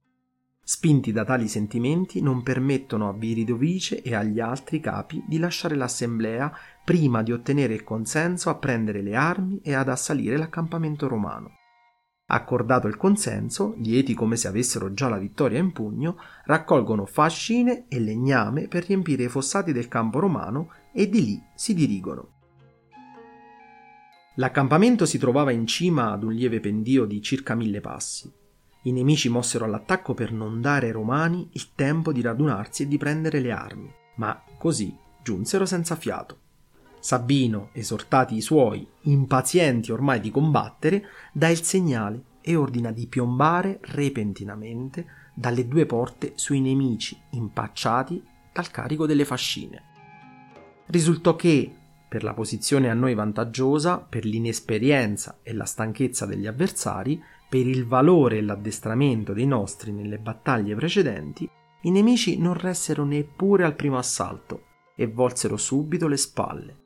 Spinti 0.63 1.11
da 1.11 1.25
tali 1.25 1.47
sentimenti, 1.47 2.21
non 2.21 2.43
permettono 2.43 3.09
a 3.09 3.13
Viridovice 3.13 4.01
e 4.01 4.15
agli 4.15 4.39
altri 4.39 4.79
capi 4.79 5.23
di 5.27 5.37
lasciare 5.37 5.75
l'assemblea 5.75 6.51
prima 6.85 7.23
di 7.23 7.31
ottenere 7.31 7.73
il 7.73 7.83
consenso 7.83 8.49
a 8.49 8.55
prendere 8.55 9.01
le 9.01 9.15
armi 9.15 9.59
e 9.61 9.73
ad 9.73 9.89
assalire 9.89 10.37
l'accampamento 10.37 11.07
romano. 11.07 11.55
Accordato 12.27 12.87
il 12.87 12.95
consenso, 12.95 13.75
lieti 13.79 14.13
come 14.13 14.37
se 14.37 14.47
avessero 14.47 14.93
già 14.93 15.09
la 15.09 15.17
vittoria 15.17 15.59
in 15.59 15.73
pugno, 15.73 16.15
raccolgono 16.45 17.05
fascine 17.05 17.87
e 17.89 17.99
legname 17.99 18.69
per 18.69 18.85
riempire 18.85 19.23
i 19.23 19.29
fossati 19.29 19.73
del 19.73 19.89
campo 19.89 20.19
romano 20.19 20.71
e 20.93 21.09
di 21.09 21.25
lì 21.25 21.43
si 21.53 21.73
dirigono. 21.73 22.39
L'accampamento 24.35 25.05
si 25.05 25.17
trovava 25.17 25.51
in 25.51 25.67
cima 25.67 26.11
ad 26.11 26.23
un 26.23 26.31
lieve 26.31 26.61
pendio 26.61 27.03
di 27.03 27.21
circa 27.21 27.53
mille 27.53 27.81
passi. 27.81 28.31
I 28.83 28.91
nemici 28.91 29.29
mossero 29.29 29.65
all'attacco 29.65 30.13
per 30.13 30.31
non 30.31 30.59
dare 30.59 30.87
ai 30.87 30.91
romani 30.91 31.49
il 31.53 31.73
tempo 31.75 32.11
di 32.11 32.21
radunarsi 32.21 32.83
e 32.83 32.87
di 32.87 32.97
prendere 32.97 33.39
le 33.39 33.51
armi, 33.51 33.93
ma 34.15 34.43
così 34.57 34.95
giunsero 35.21 35.65
senza 35.65 35.95
fiato. 35.95 36.39
Sabino, 36.99 37.69
esortati 37.73 38.35
i 38.35 38.41
suoi, 38.41 38.87
impazienti 39.01 39.91
ormai 39.91 40.19
di 40.19 40.31
combattere, 40.31 41.03
dà 41.31 41.49
il 41.49 41.63
segnale 41.63 42.23
e 42.41 42.55
ordina 42.55 42.91
di 42.91 43.07
piombare 43.07 43.79
repentinamente 43.81 45.05
dalle 45.33 45.67
due 45.67 45.85
porte 45.85 46.33
sui 46.35 46.59
nemici 46.59 47.19
impacciati 47.31 48.23
dal 48.51 48.69
carico 48.69 49.05
delle 49.05 49.25
fascine. 49.25 49.83
Risultò 50.87 51.35
che, 51.35 51.75
per 52.11 52.23
la 52.23 52.33
posizione 52.33 52.89
a 52.89 52.93
noi 52.93 53.13
vantaggiosa, 53.13 53.99
per 53.99 54.25
l'inesperienza 54.25 55.39
e 55.41 55.53
la 55.53 55.63
stanchezza 55.63 56.25
degli 56.25 56.45
avversari, 56.45 57.23
per 57.47 57.65
il 57.65 57.87
valore 57.87 58.37
e 58.37 58.41
l'addestramento 58.41 59.31
dei 59.31 59.47
nostri 59.47 59.93
nelle 59.93 60.17
battaglie 60.17 60.75
precedenti, 60.75 61.49
i 61.83 61.89
nemici 61.89 62.37
non 62.37 62.55
ressero 62.55 63.05
neppure 63.05 63.63
al 63.63 63.75
primo 63.75 63.97
assalto 63.97 64.63
e 64.93 65.07
volsero 65.07 65.55
subito 65.55 66.09
le 66.09 66.17
spalle. 66.17 66.79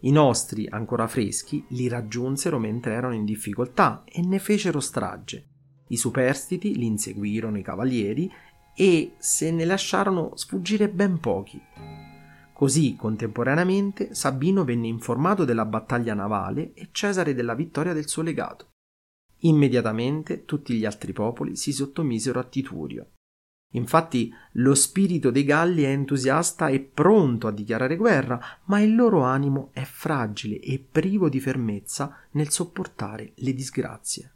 I 0.00 0.10
nostri, 0.10 0.66
ancora 0.68 1.06
freschi, 1.06 1.64
li 1.68 1.86
raggiunsero 1.86 2.58
mentre 2.58 2.94
erano 2.94 3.14
in 3.14 3.24
difficoltà 3.24 4.02
e 4.04 4.20
ne 4.20 4.40
fecero 4.40 4.80
strage. 4.80 5.46
I 5.90 5.96
superstiti 5.96 6.74
li 6.74 6.86
inseguirono 6.86 7.56
i 7.56 7.62
cavalieri 7.62 8.28
e 8.74 9.12
se 9.18 9.52
ne 9.52 9.64
lasciarono 9.64 10.32
sfuggire 10.34 10.88
ben 10.88 11.20
pochi. 11.20 11.62
Così, 12.56 12.96
contemporaneamente, 12.96 14.14
Sabino 14.14 14.64
venne 14.64 14.86
informato 14.86 15.44
della 15.44 15.66
battaglia 15.66 16.14
navale 16.14 16.72
e 16.72 16.88
Cesare 16.90 17.34
della 17.34 17.54
vittoria 17.54 17.92
del 17.92 18.08
suo 18.08 18.22
legato. 18.22 18.70
Immediatamente 19.40 20.46
tutti 20.46 20.72
gli 20.72 20.86
altri 20.86 21.12
popoli 21.12 21.54
si 21.54 21.70
sottomisero 21.70 22.40
a 22.40 22.44
Titurio. 22.44 23.10
Infatti 23.74 24.32
lo 24.52 24.74
spirito 24.74 25.30
dei 25.30 25.44
Galli 25.44 25.82
è 25.82 25.88
entusiasta 25.88 26.68
e 26.68 26.80
pronto 26.80 27.46
a 27.46 27.52
dichiarare 27.52 27.96
guerra, 27.96 28.40
ma 28.64 28.80
il 28.80 28.94
loro 28.94 29.20
animo 29.20 29.68
è 29.74 29.82
fragile 29.82 30.58
e 30.58 30.78
privo 30.78 31.28
di 31.28 31.40
fermezza 31.40 32.16
nel 32.30 32.48
sopportare 32.48 33.34
le 33.34 33.52
disgrazie. 33.52 34.35